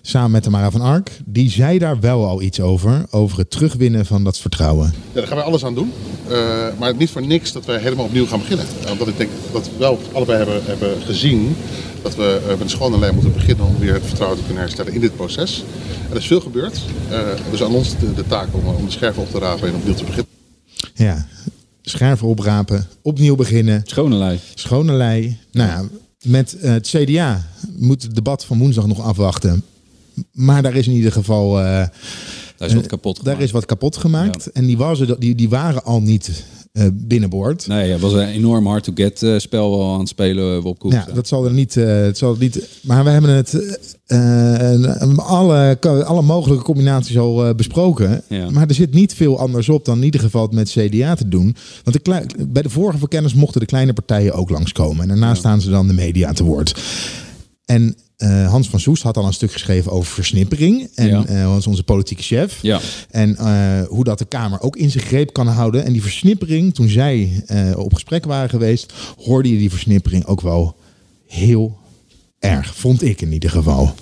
samen 0.01 0.31
met 0.31 0.43
Tamara 0.43 0.71
van 0.71 0.81
Ark, 0.81 1.09
die 1.25 1.49
zei 1.51 1.77
daar 1.79 1.99
wel 1.99 2.25
al 2.25 2.41
iets 2.41 2.59
over. 2.59 3.05
Over 3.11 3.37
het 3.37 3.49
terugwinnen 3.51 4.05
van 4.05 4.23
dat 4.23 4.37
vertrouwen. 4.37 4.85
Ja, 4.87 5.19
daar 5.19 5.27
gaan 5.27 5.37
wij 5.37 5.45
alles 5.45 5.65
aan 5.65 5.75
doen. 5.75 5.91
Eh, 6.29 6.67
maar 6.79 6.95
niet 6.95 7.09
voor 7.09 7.25
niks 7.27 7.51
dat 7.51 7.65
we 7.65 7.79
helemaal 7.79 8.05
opnieuw 8.05 8.25
gaan 8.25 8.39
beginnen. 8.39 8.65
Eh, 8.85 8.91
Omdat 8.91 9.07
ik 9.07 9.17
denk 9.17 9.29
dat 9.53 9.65
we 9.65 9.71
wel 9.77 9.99
allebei 10.13 10.37
hebben, 10.37 10.61
hebben 10.65 11.01
gezien 11.01 11.55
dat 12.07 12.15
we 12.15 12.39
eh, 12.43 12.49
met 12.49 12.59
een 12.59 12.69
schone 12.69 12.99
lijn 12.99 13.13
moeten 13.13 13.33
beginnen 13.33 13.65
om 13.65 13.79
weer 13.79 13.93
het 13.93 14.05
vertrouwen 14.05 14.37
te 14.39 14.43
kunnen 14.45 14.63
herstellen 14.63 14.93
in 14.93 15.01
dit 15.01 15.15
proces. 15.15 15.63
Er 16.09 16.15
is 16.17 16.27
veel 16.27 16.39
gebeurd. 16.41 16.79
Eh, 17.09 17.19
dus 17.51 17.63
aan 17.63 17.73
ons 17.75 17.97
de, 17.99 18.13
de 18.13 18.27
taak 18.27 18.47
om, 18.51 18.67
om 18.67 18.85
de 18.85 18.91
scherven 18.91 19.21
op 19.21 19.31
te 19.31 19.39
rapen 19.39 19.67
en 19.67 19.75
opnieuw 19.75 19.93
te 19.93 20.03
beginnen. 20.03 20.31
Ja, 20.93 21.27
scherven 21.81 22.27
oprapen, 22.27 22.87
opnieuw 23.01 23.35
beginnen. 23.35 23.81
Schone 23.85 24.15
lei. 24.15 24.39
Schone 24.53 24.93
lei. 24.93 25.37
Nou 25.51 25.69
ja, 25.69 25.83
met 26.21 26.57
eh, 26.59 26.71
het 26.71 26.87
CDA 26.87 27.47
moet 27.77 28.01
het 28.03 28.15
debat 28.15 28.45
van 28.45 28.57
woensdag 28.57 28.87
nog 28.87 29.01
afwachten. 29.01 29.63
Maar 30.31 30.61
daar 30.61 30.75
is 30.75 30.87
in 30.87 30.93
ieder 30.93 31.11
geval... 31.11 31.59
eh, 31.59 31.63
Daar 32.57 32.67
is 32.67 32.73
wat 32.73 32.87
kapot 32.87 33.23
Daar 33.23 33.41
is 33.41 33.51
wat 33.51 33.65
kapot 33.65 33.97
gemaakt. 33.97 34.51
En 34.51 34.65
die, 34.65 34.77
was 34.77 34.99
er, 34.99 35.19
die, 35.19 35.35
die 35.35 35.49
waren 35.49 35.83
al 35.83 36.01
niet 36.01 36.43
eh, 36.77 36.87
binnenboord. 36.93 37.67
Nee, 37.67 37.91
het 37.91 38.01
was 38.01 38.13
een 38.13 38.27
enorm 38.27 38.67
hard-to-get 38.67 39.23
eh, 39.23 39.37
spel 39.37 39.77
wel 39.77 39.93
aan 39.93 39.99
het 39.99 40.09
spelen, 40.09 40.63
Bob 40.63 40.79
Koek. 40.79 40.91
Ja, 40.91 41.07
dat 41.13 41.27
zal 41.27 41.45
er 41.45 41.53
niet. 41.53 41.77
eh, 41.77 41.85
het 42.01 42.17
zal 42.17 42.31
er 42.33 42.39
niet 42.39 42.67
maar 42.81 43.03
we 43.03 43.09
hebben 43.09 43.31
het. 43.31 43.77
eh, 44.05 44.73
eh, 44.73 45.17
alle, 45.17 45.77
alle 46.05 46.21
mogelijke 46.21 46.63
combinaties 46.63 47.17
al 47.17 47.45
eh, 47.47 47.55
besproken. 47.55 48.21
Ja. 48.29 48.49
Maar 48.49 48.67
er 48.67 48.73
zit 48.73 48.93
niet 48.93 49.13
veel 49.13 49.39
anders 49.39 49.69
op 49.69 49.85
dan 49.85 49.97
in 49.97 50.03
ieder 50.03 50.21
geval 50.21 50.41
het 50.41 50.51
met 50.51 50.69
CDA 50.69 51.15
te 51.15 51.27
doen. 51.27 51.55
Want 51.83 52.05
de 52.05 52.25
bij 52.47 52.61
de 52.61 52.69
vorige 52.69 52.97
verkenners 52.97 53.33
mochten 53.33 53.59
de 53.59 53.65
kleine 53.67 53.93
partijen 53.93 54.33
ook 54.33 54.49
langskomen. 54.49 55.01
En 55.01 55.07
daarna 55.07 55.35
staan 55.35 55.61
ze 55.61 55.69
dan 55.69 55.87
de 55.87 55.93
media 55.93 56.33
te 56.33 56.43
woord. 56.43 56.81
En 57.65 57.95
eh, 58.17 58.49
Hans 58.49 58.69
van 58.69 58.79
Soest 58.79 59.03
had 59.03 59.17
al 59.17 59.25
een 59.25 59.33
stuk 59.33 59.51
geschreven 59.51 59.91
over 59.91 60.13
versnippering. 60.13 60.89
En 60.95 61.07
Ja. 61.07 61.25
eh, 61.25 61.47
was 61.47 61.67
onze 61.67 61.83
politieke 61.83 62.23
chef. 62.23 62.59
Ja. 62.61 62.79
En 63.11 63.35
eh, 63.37 63.81
hoe 63.87 64.03
dat 64.03 64.17
de 64.19 64.25
Kamer 64.25 64.61
ook 64.61 64.75
in 64.75 64.91
zijn 64.91 65.03
greep 65.03 65.33
kan 65.33 65.47
houden. 65.47 65.85
En 65.85 65.91
die 65.93 66.01
versnippering, 66.01 66.73
toen 66.75 66.89
zij 66.89 67.43
eh, 67.47 67.71
op 67.77 67.93
gesprek 67.93 68.25
waren 68.25 68.49
geweest, 68.49 68.93
hoorde 69.23 69.51
je 69.51 69.57
die 69.57 69.69
versnippering 69.69 70.25
ook 70.25 70.41
wel 70.41 70.75
heel 71.27 71.77
erg. 72.39 72.75
Vond 72.75 73.03
ik 73.03 73.21
in 73.21 73.31
ieder 73.31 73.49
geval. 73.49 73.93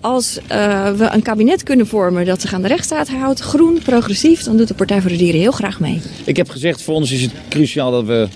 Als 0.00 0.38
eh, 0.46 0.92
we 0.92 1.08
een 1.12 1.22
kabinet 1.22 1.62
kunnen 1.62 1.86
vormen 1.86 2.24
dat 2.26 2.40
zich 2.40 2.52
aan 2.54 2.62
de 2.62 2.68
rechtsstaat 2.68 3.08
houdt, 3.08 3.40
groen, 3.40 3.78
progressief, 3.84 4.42
dan 4.42 4.56
doet 4.56 4.68
de 4.68 4.74
Partij 4.74 5.00
voor 5.00 5.10
de 5.10 5.16
Dieren 5.16 5.40
heel 5.40 5.50
graag 5.52 5.80
mee. 5.80 6.00
Ik 6.24 6.36
heb 6.36 6.48
gezegd, 6.50 6.82
voor 6.82 6.94
ons 6.94 7.10
is 7.10 7.22
het 7.22 7.32
cruciaal 7.48 7.90
dat 7.90 8.04
we 8.04 8.28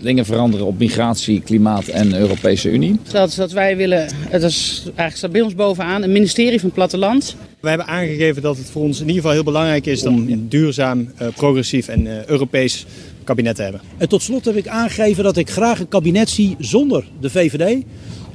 dingen 0.00 0.24
veranderen 0.24 0.66
op 0.66 0.78
migratie, 0.78 1.40
klimaat 1.40 1.86
en 1.86 2.14
Europese 2.14 2.70
Unie. 2.70 2.98
Dat 3.10 3.28
is 3.28 3.34
dat 3.34 3.52
wij 3.52 3.76
willen, 3.76 4.08
het 4.28 4.42
is 4.42 4.82
eigenlijk 4.84 5.16
staat 5.16 5.32
bij 5.32 5.40
ons 5.40 5.54
bovenaan, 5.54 6.02
een 6.02 6.12
ministerie 6.12 6.60
van 6.60 6.70
platteland. 6.70 7.36
We 7.60 7.68
hebben 7.68 7.86
aangegeven 7.86 8.42
dat 8.42 8.56
het 8.56 8.70
voor 8.70 8.82
ons 8.82 9.00
in 9.00 9.06
ieder 9.06 9.16
geval 9.16 9.32
heel 9.32 9.44
belangrijk 9.44 9.86
is 9.86 10.06
om 10.06 10.28
een 10.28 10.48
duurzaam, 10.48 11.12
eh, 11.16 11.28
progressief 11.34 11.88
en 11.88 12.06
eh, 12.06 12.24
Europees 12.24 12.86
kabinet 13.24 13.56
te 13.56 13.62
hebben. 13.62 13.80
En 13.98 14.08
tot 14.08 14.22
slot 14.22 14.44
heb 14.44 14.56
ik 14.56 14.68
aangegeven 14.68 15.24
dat 15.24 15.36
ik 15.36 15.50
graag 15.50 15.80
een 15.80 15.88
kabinet 15.88 16.28
zie 16.28 16.56
zonder 16.58 17.04
de 17.20 17.30
VVD, 17.30 17.84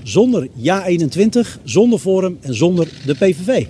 zonder 0.04 0.48
Ja21, 0.64 1.60
zonder 1.64 2.00
Forum 2.00 2.38
en 2.42 2.56
zonder 2.56 2.88
de 3.06 3.14
PVV. 3.14 3.66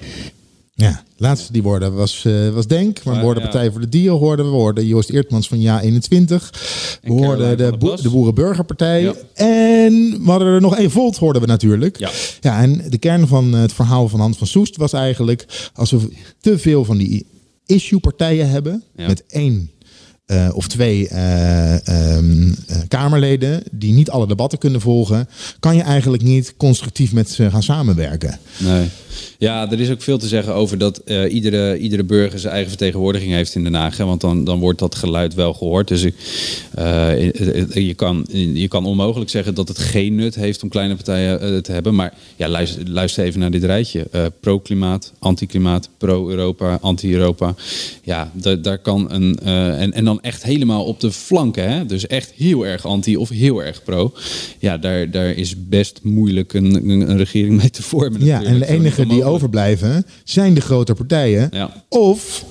Ja, 0.77 1.03
laatste 1.17 1.51
die 1.51 1.63
woorden 1.63 1.93
was, 1.93 2.25
eh, 2.25 2.49
was 2.49 2.67
Denk. 2.67 3.03
Maar 3.03 3.15
we 3.15 3.21
hoorden 3.21 3.43
ja. 3.43 3.49
Partij 3.49 3.71
voor 3.71 3.81
de 3.81 3.89
Dieren 3.89 4.17
hoorden. 4.17 4.45
We 4.45 4.51
hoorden 4.51 4.85
Joost 4.85 5.09
Eertmans 5.09 5.47
van 5.47 5.59
Ja21. 5.59 6.49
We 7.01 7.11
hoorden 7.11 7.57
de, 7.57 7.77
boe- 7.77 8.01
de 8.01 8.09
Boerenburgerpartij. 8.09 9.13
En 9.33 9.93
we 10.23 10.29
hadden 10.31 10.47
er 10.47 10.61
nog 10.61 10.77
één 10.77 10.91
Volt 10.91 11.17
hoorden 11.17 11.41
we 11.41 11.47
natuurlijk. 11.47 11.99
Ja. 11.99 12.09
ja, 12.39 12.61
en 12.61 12.81
de 12.89 12.97
kern 12.97 13.27
van 13.27 13.53
het 13.53 13.73
verhaal 13.73 14.09
van 14.09 14.19
Hans 14.19 14.37
van 14.37 14.47
Soest 14.47 14.77
was 14.77 14.93
eigenlijk... 14.93 15.69
als 15.73 15.91
we 15.91 16.09
te 16.39 16.57
veel 16.57 16.85
van 16.85 16.97
die 16.97 17.25
issue-partijen 17.65 18.49
hebben... 18.49 18.83
Met 18.95 19.23
één 19.27 19.69
eh, 20.25 20.49
of 20.53 20.67
twee 20.67 21.07
eh, 21.07 21.87
ehm, 21.87 22.53
eh, 22.67 22.77
Kamerleden 22.87 23.63
die 23.71 23.93
niet 23.93 24.09
alle 24.09 24.27
debatten 24.27 24.59
kunnen 24.59 24.81
volgen, 24.81 25.29
kan 25.59 25.75
je 25.75 25.81
eigenlijk 25.81 26.23
niet 26.23 26.53
constructief 26.57 27.13
met 27.13 27.29
ze 27.29 27.49
gaan 27.49 27.63
samenwerken. 27.63 28.39
Nee. 28.57 28.89
Ja, 29.37 29.71
er 29.71 29.79
is 29.79 29.89
ook 29.89 30.01
veel 30.01 30.17
te 30.17 30.27
zeggen 30.27 30.53
over 30.53 30.77
dat 30.77 30.97
eh, 30.97 31.33
iedere, 31.33 31.77
iedere 31.77 32.03
burger 32.03 32.39
zijn 32.39 32.51
eigen 32.53 32.69
vertegenwoordiging 32.69 33.31
heeft 33.31 33.55
in 33.55 33.63
Den 33.63 33.73
Haag. 33.73 33.97
Hè, 33.97 34.05
want 34.05 34.21
dan, 34.21 34.43
dan 34.43 34.59
wordt 34.59 34.79
dat 34.79 34.95
geluid 34.95 35.33
wel 35.33 35.53
gehoord. 35.53 35.87
Dus 35.87 36.03
ik, 36.03 36.15
eh, 36.73 37.31
je, 37.87 37.93
kan, 37.95 38.25
je 38.53 38.67
kan 38.67 38.85
onmogelijk 38.85 39.29
zeggen 39.29 39.55
dat 39.55 39.67
het 39.67 39.77
geen 39.77 40.15
nut 40.15 40.35
heeft 40.35 40.63
om 40.63 40.69
kleine 40.69 40.95
partijen 40.95 41.41
eh, 41.41 41.57
te 41.57 41.71
hebben. 41.71 41.95
Maar 41.95 42.13
ja, 42.35 42.47
luister, 42.47 42.89
luister 42.89 43.23
even 43.23 43.39
naar 43.39 43.51
dit 43.51 43.63
rijtje. 43.63 44.07
Pro-klimaat, 44.39 45.13
anti-klimaat, 45.19 45.89
pro-Europa, 45.97 46.77
anti-Europa. 46.81 47.55
Ja, 48.03 48.31
da- 48.33 48.55
daar 48.55 48.77
kan 48.77 49.11
een... 49.11 49.39
en, 49.39 49.93
en 49.93 50.05
dan 50.05 50.21
echt 50.21 50.43
helemaal 50.43 50.83
op 50.85 50.99
de 50.99 51.11
flanken. 51.11 51.71
Hè? 51.71 51.85
Dus 51.85 52.07
echt 52.07 52.31
heel 52.35 52.65
erg 52.65 52.85
anti 52.85 53.17
of 53.17 53.29
heel 53.29 53.63
erg 53.63 53.83
pro. 53.83 54.13
Ja, 54.59 54.77
daar, 54.77 55.11
daar 55.11 55.29
is 55.29 55.55
best 55.67 55.99
moeilijk 56.03 56.53
een, 56.53 56.75
een, 56.75 57.09
een 57.09 57.17
regering 57.17 57.57
mee 57.57 57.69
te 57.69 57.83
vormen. 57.83 58.25
Ja, 58.25 58.43
en 58.43 58.59
de 58.59 58.67
enige 58.67 59.04
die 59.07 59.13
mogelijk. 59.17 59.35
overblijven 59.35 60.05
zijn 60.23 60.53
de 60.53 60.61
grote 60.61 60.93
partijen. 60.93 61.47
Ja. 61.51 61.83
Of 61.89 62.45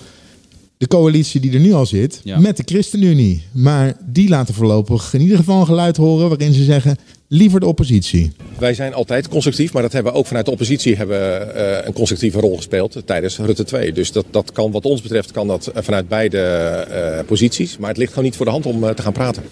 de 0.77 0.87
coalitie 0.87 1.41
die 1.41 1.53
er 1.53 1.61
nu 1.61 1.73
al 1.73 1.87
zit 1.87 2.21
Ja. 2.25 2.39
met 2.39 2.57
de 2.57 2.63
ChristenUnie. 2.67 3.43
Maar 3.53 3.97
die 4.07 4.29
laten 4.29 4.55
voorlopig 4.55 5.15
in 5.15 5.21
ieder 5.21 5.37
geval 5.37 5.61
een 5.61 5.67
geluid 5.67 5.97
horen 5.97 6.29
waarin 6.29 6.53
ze 6.53 6.65
zeggen 6.65 6.97
liever 7.29 7.61
de 7.61 7.67
oppositie. 7.67 8.33
Wij 8.59 8.75
zijn 8.75 8.95
altijd 8.95 9.29
constructief, 9.29 9.73
maar 9.73 9.83
dat 9.83 9.93
hebben 9.93 10.13
we 10.13 10.19
ook 10.19 10.27
vanuit 10.27 10.45
de 10.45 10.51
oppositie 10.53 10.97
hebben, 10.97 11.19
we, 11.19 11.35
eh, 11.45 11.87
een 11.87 11.93
constructieve 11.93 12.41
rol 12.41 12.57
gespeeld 12.57 13.03
tijdens 13.05 13.39
Rutte 13.39 13.65
2. 13.65 13.93
Dus 13.93 14.13
dat, 14.13 14.25
dat 14.31 14.53
kan 14.53 14.71
wat 14.71 14.85
ons 14.85 15.03
betreft 15.03 15.31
kan 15.33 15.47
dat 15.47 15.67
eh, 15.67 15.83
vanuit 15.83 16.09
beide 16.09 16.39
eh, 16.39 17.25
posities. 17.27 17.77
Maar 17.79 17.89
het 17.89 17.99
ligt 17.99 18.11
gewoon 18.11 18.25
niet 18.25 18.37
voor 18.37 18.47
de 18.47 18.53
hand 18.53 18.67
om 18.67 18.95
te 18.95 19.03
gaan 19.03 19.13
praten. 19.13 19.43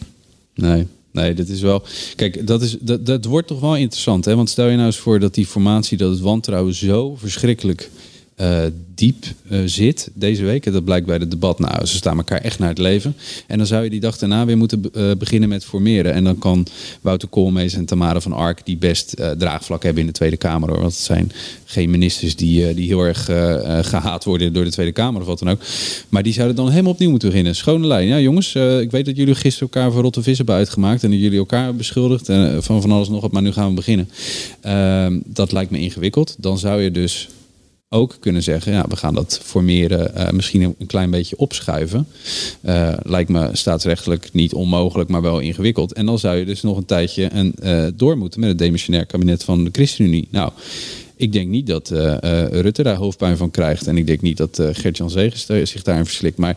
Nee, 0.55 0.87
nee, 1.12 1.35
dit 1.35 1.48
is 1.48 1.61
wel. 1.61 1.83
Kijk, 2.16 2.46
dat, 2.46 2.62
is, 2.62 2.77
dat, 2.81 3.07
dat 3.07 3.25
wordt 3.25 3.46
toch 3.46 3.61
wel 3.61 3.77
interessant. 3.77 4.25
Hè? 4.25 4.37
Want 4.37 4.51
stel 4.51 4.66
je 4.66 4.75
nou 4.75 4.87
eens 4.87 4.98
voor 4.98 5.20
dat 5.20 5.35
die 5.35 5.46
formatie, 5.46 5.96
dat 5.96 6.11
het 6.11 6.20
wantrouwen 6.20 6.75
zo 6.75 7.16
verschrikkelijk 7.16 7.90
eh, 8.35 8.62
diep 8.95 9.25
eh, 9.49 9.61
zit 9.64 10.11
deze 10.14 10.45
week. 10.45 10.66
En 10.66 10.73
dat 10.73 10.85
blijkt 10.85 11.07
bij 11.07 11.16
het 11.16 11.31
debat. 11.31 11.59
Nou, 11.59 11.87
ze 11.87 11.97
staan 11.97 12.16
elkaar 12.16 12.40
echt 12.40 12.59
naar 12.59 12.68
het 12.68 12.79
leven. 12.79 13.16
En 13.47 13.59
dan 13.59 13.66
zou 13.66 13.85
je 13.85 13.90
die 13.90 14.01
dag 14.01 14.18
daarna 14.18 14.45
weer 14.45 14.57
moeten 14.57 14.83
eh, 14.92 15.11
beginnen 15.18 15.49
met 15.49 15.64
formeren. 15.64 16.12
En 16.12 16.25
dan 16.25 16.38
kan 16.38 16.66
Wouter 17.01 17.29
Koolmees 17.29 17.75
en 17.75 17.85
Tamara 17.85 18.21
van 18.21 18.33
Ark, 18.33 18.61
die 18.64 18.77
best 18.77 19.16
draagvlak 19.38 19.83
hebben 19.83 20.01
in 20.01 20.07
de 20.07 20.14
Tweede 20.14 20.37
Kamer. 20.37 20.68
Hoor. 20.68 20.81
Want 20.81 20.92
het 20.92 21.03
zijn 21.03 21.33
geen 21.73 21.90
ministers 21.90 22.37
die, 22.37 22.75
die 22.75 22.87
heel 22.87 23.01
erg 23.01 23.29
eh, 23.29 23.79
eh, 23.79 23.85
gehaat 23.85 24.25
worden 24.25 24.53
door 24.53 24.64
de 24.64 24.71
Tweede 24.71 24.92
Kamer 24.92 25.21
of 25.21 25.27
wat 25.27 25.38
dan 25.38 25.51
ook. 25.51 25.61
Maar 26.09 26.23
die 26.23 26.33
zouden 26.33 26.57
dan 26.57 26.71
helemaal 26.71 26.92
opnieuw 26.92 27.11
moeten 27.11 27.29
beginnen. 27.29 27.55
Schone 27.55 27.87
lijn. 27.87 28.07
Ja, 28.07 28.21
jongens, 28.21 28.55
ik 28.55 28.90
weet 28.90 29.05
dat 29.05 29.16
jullie 29.16 29.35
gisteren 29.35 29.68
elkaar 29.73 29.92
voor 29.92 30.03
rotte 30.03 30.23
vis 30.23 30.37
hebben 30.37 30.55
uitgemaakt. 30.55 31.05
En 31.05 31.11
dat 31.11 31.21
jullie 31.21 31.38
elkaar 31.38 31.75
beschuldigd 31.75 32.29
eh, 32.29 32.57
van 32.59 32.81
van 32.81 32.90
alles 32.90 33.07
en 33.07 33.12
nog 33.12 33.23
wat. 33.23 33.33
Maar 33.33 33.42
nu 33.42 33.53
gaan 33.53 33.68
we 33.68 33.75
beginnen. 33.75 34.09
Ehm, 34.61 35.21
dat 35.27 35.53
lijkt 35.53 35.71
me 35.71 35.79
ingewikkeld. 35.79 36.37
Dan 36.38 36.59
zou 36.59 36.83
je 36.83 36.90
dus 36.90 37.29
ook 37.93 38.17
kunnen 38.21 38.43
zeggen, 38.43 38.73
ja, 38.73 38.85
we 38.89 38.97
gaan 38.97 39.15
dat 39.15 39.41
formeren 39.43 40.15
eh, 40.15 40.31
misschien 40.31 40.63
een, 40.63 40.87
klein 40.87 41.11
beetje 41.11 41.37
opschuiven. 41.37 42.07
Eh, 42.61 42.93
lijkt 43.03 43.31
me 43.31 43.49
staatsrechtelijk 43.53 44.29
niet 44.33 44.55
onmogelijk, 44.55 45.09
maar 45.09 45.23
wel 45.23 45.39
ingewikkeld. 45.39 45.93
En 45.93 46.07
dan 46.07 46.19
zou 46.19 46.37
je 46.37 46.45
dus 46.45 46.63
nog 46.63 46.77
een 46.77 46.85
tijdje 46.85 47.27
en, 47.27 47.53
eh, 47.61 47.87
door 47.95 48.19
moeten 48.19 48.41
met 48.41 48.49
het 48.49 48.59
demissionair 48.59 49.07
kabinet 49.07 49.45
van 49.45 49.65
de 49.65 49.71
ChristenUnie. 49.73 50.29
Nou, 50.31 50.53
ik 51.17 51.33
denk 51.33 51.49
niet 51.49 51.67
dat 51.67 51.89
Rutte 52.51 52.83
daar 52.83 52.97
hoofdpijn 52.97 53.37
van 53.37 53.51
krijgt. 53.51 53.87
En 53.87 53.97
ik 53.97 54.07
denk 54.07 54.21
niet 54.21 54.37
dat 54.37 54.59
eh 54.59 54.69
Gert-Jan 54.73 55.11
Zegers 55.11 55.47
zich 55.47 55.83
daarin 55.83 56.05
verslikt. 56.05 56.39
Maar 56.39 56.57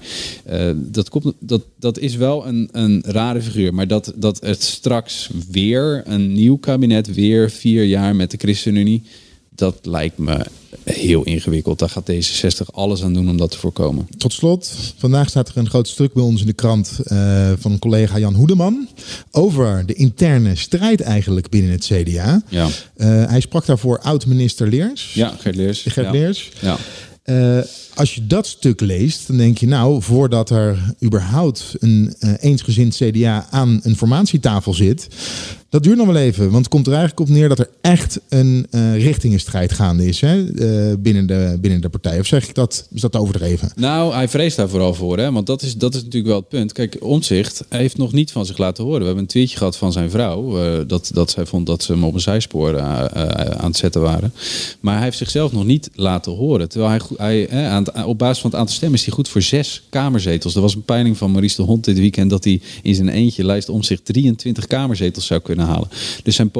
dat, 0.76 1.10
komt, 1.10 1.34
dat, 1.40 1.62
dat 1.80 2.00
is 2.00 2.16
wel 2.16 2.48
een, 2.48 2.70
een 2.72 3.04
rare 3.08 3.42
figuur. 3.42 3.74
Maar 3.74 3.88
dat, 3.88 4.14
dat 4.16 4.46
het 4.46 4.64
straks 4.64 5.30
weer 5.52 6.04
een 6.06 6.34
nieuw 6.34 6.58
kabinet, 6.58 7.14
weer 7.14 7.52
vier 7.52 7.84
jaar 7.84 8.16
met 8.16 8.32
de 8.32 8.38
ChristenUnie... 8.38 9.04
dat 9.50 9.78
lijkt 9.82 10.18
me 10.18 10.46
heel 10.86 11.24
ingewikkeld. 11.24 11.80
Daar 11.80 11.90
gaat 11.90 12.12
D66 12.12 12.66
alles 12.74 13.04
aan 13.04 13.14
doen 13.14 13.30
om 13.30 13.38
dat 13.38 13.52
te 13.52 13.58
voorkomen. 13.58 14.08
Tot 14.18 14.34
slot, 14.34 14.72
vandaag 14.98 15.30
staat 15.30 15.50
er 15.50 15.58
een 15.58 15.70
groot 15.70 15.88
stuk 15.88 16.14
bij 16.14 16.24
ons 16.24 16.42
in 16.42 16.48
de 16.48 16.54
krant 16.54 17.00
eh, 17.04 17.52
van 17.60 17.72
een 17.72 17.80
collega 17.80 18.20
Jan 18.20 18.34
Hoedeman 18.36 18.88
over 19.32 19.86
de 19.86 19.94
interne 19.94 20.56
strijd 20.56 21.02
eigenlijk 21.02 21.50
binnen 21.50 21.72
het 21.72 21.86
CDA. 21.86 22.42
Ja, 22.50 22.68
Eh, 22.96 23.08
hij 23.28 23.40
sprak 23.40 23.66
daarvoor 23.66 24.00
oud-minister 24.00 24.68
Leers. 24.68 25.14
ja 25.14 25.36
Gert 25.40 25.56
Leers. 25.56 25.82
Gert 25.82 26.06
ja. 26.06 26.12
Leers. 26.12 26.52
Ja. 26.62 26.78
Eh, 27.24 27.60
als 27.96 28.16
je 28.16 28.28
dat 28.28 28.48
stuk 28.48 28.82
leest, 28.82 29.28
dan 29.28 29.38
denk 29.38 29.58
je 29.58 29.68
nou, 29.68 30.02
voordat 30.02 30.50
er 30.50 30.96
überhaupt 31.04 31.76
een 31.80 32.16
eensgezind 32.40 32.96
CDA 32.96 33.48
aan 33.50 33.80
een 33.84 33.96
formatietafel 33.96 34.74
zit, 34.74 35.08
dat 35.70 35.84
duurt 35.84 35.98
nog 35.98 36.08
wel 36.08 36.16
even. 36.16 36.44
Want 36.44 36.58
het 36.58 36.68
komt 36.68 36.88
er 36.88 36.94
eigenlijk 36.94 37.30
op 37.30 37.36
neer 37.36 37.50
dat 37.50 37.60
er 37.60 37.70
echt 37.82 38.20
een 38.30 38.68
eh 38.70 39.04
richtingenstrijd 39.04 39.74
gaande 39.74 40.06
is 40.06 40.22
hè, 40.22 40.46
eh, 40.46 40.96
binnen, 41.00 41.26
de, 41.26 41.58
binnen 41.62 41.82
de 41.82 41.90
partij. 41.90 42.20
Of 42.20 42.26
zeg 42.26 42.48
ik 42.48 42.56
dat, 42.56 42.88
is 42.94 43.02
dat 43.02 43.16
overdreven? 43.16 43.72
Nou, 43.76 44.14
hij 44.14 44.28
vreest 44.30 44.58
daar 44.58 44.70
vooral 44.70 44.94
voor, 44.94 45.18
hè? 45.18 45.32
want 45.32 45.48
dat 45.48 45.62
is, 45.62 45.78
dat 45.78 45.94
is 45.94 46.00
natuurlijk 46.00 46.28
wel 46.28 46.40
het 46.40 46.50
punt. 46.50 46.72
Kijk, 46.72 46.98
Omtzigt 47.00 47.64
heeft 47.70 47.98
nog 47.98 48.12
niet 48.12 48.32
van 48.32 48.46
zich 48.46 48.58
laten 48.58 48.84
horen. 48.84 49.00
We 49.00 49.06
hebben 49.06 49.24
een 49.24 49.30
tweetje 49.30 49.58
gehad 49.58 49.78
van 49.78 49.92
zijn 49.92 50.10
vrouw, 50.10 50.60
eh, 50.60 50.80
dat, 50.88 51.12
dat 51.14 51.32
zij 51.32 51.46
vond 51.46 51.66
dat 51.66 51.84
ze 51.84 51.92
hem 51.92 52.04
op 52.04 52.14
een 52.14 52.20
zijspoor 52.20 52.80
aan 52.82 53.68
het 53.68 53.78
zetten 53.78 54.02
waren. 54.02 54.34
Maar 54.80 54.96
hij 54.96 55.04
heeft 55.04 55.18
zichzelf 55.18 55.52
nog 55.52 55.66
niet 55.66 55.90
laten 55.96 56.32
horen. 56.32 56.70
Terwijl 56.70 57.00
hij, 57.18 57.48
hij 57.50 57.68
aan 57.68 58.06
op 58.06 58.18
basis 58.18 58.42
van 58.42 58.50
het 58.50 58.60
aantal 58.60 58.76
stemmen 58.76 59.00
is 59.00 59.06
hij 59.06 59.14
goed 59.14 59.30
voor 59.30 59.42
zes 59.42 59.84
kamerzetels. 59.90 60.56
Er 60.56 60.62
was 60.62 60.76
een 60.76 60.84
peiling 60.84 61.18
van 61.18 61.32
Maurice 61.32 61.56
de 61.56 61.62
Hond 61.62 61.86
dit 61.86 61.98
weekend 61.98 62.30
dat 62.30 62.44
hij 62.44 62.62
in 62.82 62.96
zijn 62.96 63.10
eentje 63.10 63.46
lijst 63.46 63.70
om 63.70 63.84
zich 63.84 64.02
23 64.02 64.68
kamerzetels 64.68 65.26
zou 65.26 65.42
kunnen 65.42 65.55
halen. 65.64 65.88
Dus 66.24 66.36
zijn 66.36 66.52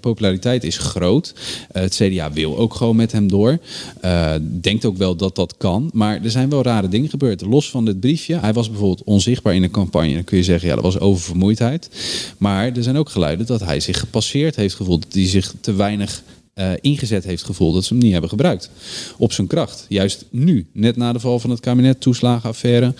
populariteit 0.00 0.64
is 0.64 0.78
groot. 0.78 1.34
Eh, 1.70 1.82
het 1.82 1.94
CDA 1.94 2.32
wil 2.32 2.58
ook 2.58 2.74
gewoon 2.74 2.96
met 2.96 3.12
hem 3.12 3.28
door. 3.28 3.58
Eh, 4.00 4.34
denkt 4.42 4.84
ook 4.84 4.96
wel 4.96 5.16
dat 5.16 5.36
dat 5.36 5.54
kan. 5.56 5.90
Maar 5.92 6.20
er 6.22 6.30
zijn 6.30 6.50
wel 6.50 6.62
rare 6.62 6.88
dingen 6.88 7.08
gebeurd. 7.08 7.40
Los 7.40 7.70
van 7.70 7.84
dit 7.84 8.00
briefje. 8.00 8.38
Hij 8.38 8.52
was 8.52 8.68
bijvoorbeeld 8.68 9.04
onzichtbaar 9.04 9.54
in 9.54 9.62
de 9.62 9.70
campagne. 9.70 10.14
Dan 10.14 10.24
kun 10.24 10.36
je 10.36 10.44
zeggen, 10.44 10.68
ja, 10.68 10.74
dat 10.74 10.84
was 10.84 10.98
oververmoeidheid. 10.98 11.90
Maar 12.38 12.76
er 12.76 12.82
zijn 12.82 12.96
ook 12.96 13.08
geluiden 13.08 13.46
dat 13.46 13.60
hij 13.60 13.80
zich 13.80 13.98
gepasseerd 13.98 14.56
heeft 14.56 14.74
gevoeld. 14.74 15.02
Dat 15.02 15.12
hij 15.12 15.26
zich 15.26 15.54
te 15.60 15.72
weinig 15.72 16.22
eh, 16.54 16.70
ingezet 16.80 17.24
heeft 17.24 17.42
gevoeld 17.44 17.74
dat 17.74 17.84
ze 17.84 17.92
hem 17.94 18.02
niet 18.02 18.12
hebben 18.12 18.30
gebruikt. 18.30 18.70
Op 19.18 19.32
zijn 19.32 19.46
kracht. 19.46 19.86
Juist 19.88 20.24
nu, 20.30 20.66
net 20.72 20.96
na 20.96 21.12
de 21.12 21.20
val 21.20 21.38
van 21.38 21.50
het 21.50 21.60
kabinet, 21.60 22.00
toeslagenaffaire. 22.00 22.94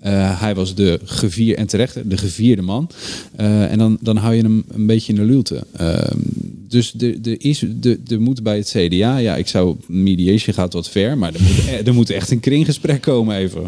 Eh, 0.00 0.40
hij 0.40 0.54
was 0.54 0.74
de 0.74 1.00
gevier 1.04 1.56
en 1.56 1.66
terecht 1.66 2.10
de 2.10 2.16
gevierde 2.16 2.62
man. 2.62 2.90
Eh, 3.36 3.70
en 3.72 3.78
dan, 3.78 3.98
dan 4.00 4.16
hou 4.16 4.34
je 4.34 4.42
hem 4.42 4.64
een 4.68 4.86
beetje 4.86 5.12
in 5.12 5.18
de 5.18 5.24
luwte. 5.24 5.66
Ehm, 5.72 6.18
dus 6.68 6.94
er 6.98 7.22
de, 7.22 7.36
is, 7.36 7.64
de, 7.74 8.00
de 8.04 8.18
moet 8.18 8.42
bij 8.42 8.56
het 8.56 8.68
CDA, 8.76 9.16
ja, 9.16 9.36
ik 9.36 9.46
zou 9.48 9.76
mediation 9.86 10.54
gaat 10.54 10.72
wat 10.72 10.88
ver, 10.88 11.18
maar 11.18 11.32
er 11.84 11.94
moet, 11.94 12.08
er 12.08 12.14
echt 12.14 12.30
een 12.30 12.40
kringgesprek 12.40 13.00
komen 13.00 13.36
even. 13.36 13.66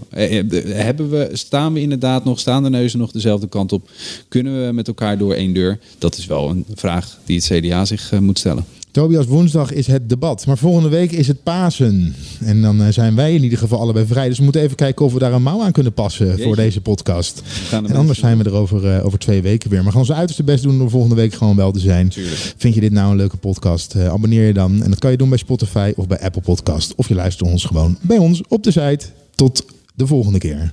De- 0.49 0.63
Hebben 0.67 1.11
we, 1.11 1.29
staan 1.33 1.73
we 1.73 1.81
inderdaad 1.81 2.25
nog, 2.25 2.41
staan 2.41 2.63
de 2.63 2.71
neuzen 2.71 2.99
nog 2.99 3.11
dezelfde 3.11 3.49
kant 3.49 3.73
op? 3.73 3.91
Kunnen 4.29 4.67
we 4.67 4.73
met 4.73 4.89
elkaar 4.89 5.19
door 5.19 5.35
één 5.35 5.53
deur? 5.55 5.79
Dat 5.99 6.17
is 6.19 6.27
wel 6.27 6.51
een 6.51 6.65
vraag 6.75 7.19
die 7.25 7.37
het 7.37 7.47
CDA 7.47 7.85
zich 7.85 8.21
moet 8.21 8.39
stellen. 8.39 8.65
Tobias, 8.97 9.27
woensdag 9.27 9.73
is 9.73 9.87
het 9.87 10.09
debat. 10.09 10.47
Maar 10.47 10.59
volgende 10.59 10.89
week 10.89 11.13
is 11.13 11.29
het 11.29 11.43
Pasen. 11.43 12.15
En 12.41 12.63
dan 12.63 12.83
eh, 12.83 12.89
zijn 12.89 13.15
wij 13.15 13.35
in 13.35 13.43
ieder 13.43 13.59
geval 13.59 13.81
allebei 13.81 14.07
vrij. 14.07 14.29
Dus 14.29 14.39
we 14.39 14.45
moeten 14.45 14.63
even 14.63 14.77
kijken 14.77 15.05
of 15.05 15.13
we 15.13 15.19
daar 15.19 15.33
een 15.33 15.43
mouw 15.43 15.63
aan 15.63 15.73
kunnen 15.73 15.93
passen 15.93 16.41
voor 16.41 16.57
deze 16.57 16.81
podcast. 16.81 17.43
En 17.71 17.95
anders 17.97 18.19
zijn 18.19 18.39
we 18.39 18.45
er 18.45 18.53
over, 18.55 18.95
eh, 18.95 19.05
over 19.05 19.19
twee 19.19 19.43
weken 19.43 19.71
weer. 19.71 19.79
Maar 19.79 19.87
we 19.87 19.93
gaan 19.93 20.01
onze 20.01 20.15
uiterste 20.15 20.43
best 20.43 20.63
doen 20.63 20.81
om 20.81 20.91
volgende 20.91 21.15
week 21.15 21.35
gewoon 21.35 21.57
wel 21.57 21.73
te 21.73 21.79
zijn. 21.79 22.13
Vind 22.57 22.75
je 22.75 22.81
dit 22.81 22.93
nou 22.93 23.11
een 23.11 23.17
leuke 23.17 23.37
podcast? 23.37 23.95
Eh, 23.95 24.09
abonneer 24.09 24.47
je 24.47 24.53
dan. 24.53 24.83
En 24.83 24.91
dat 24.91 24.99
kan 24.99 25.11
je 25.11 25.17
doen 25.17 25.29
bij 25.29 25.39
Spotify 25.39 25.93
of 25.97 26.07
bij 26.07 26.21
Apple 26.21 26.43
Podcast. 26.43 26.95
Of 26.95 27.09
je 27.09 27.15
luistert 27.15 27.51
ons 27.51 27.65
gewoon 27.65 27.99
bij 28.01 28.19
ons 28.19 28.43
op 28.49 28.63
de 28.63 28.71
site. 28.71 29.07
Tot 29.35 29.65
de 29.95 30.07
volgende 30.07 30.39
keer. 30.39 30.73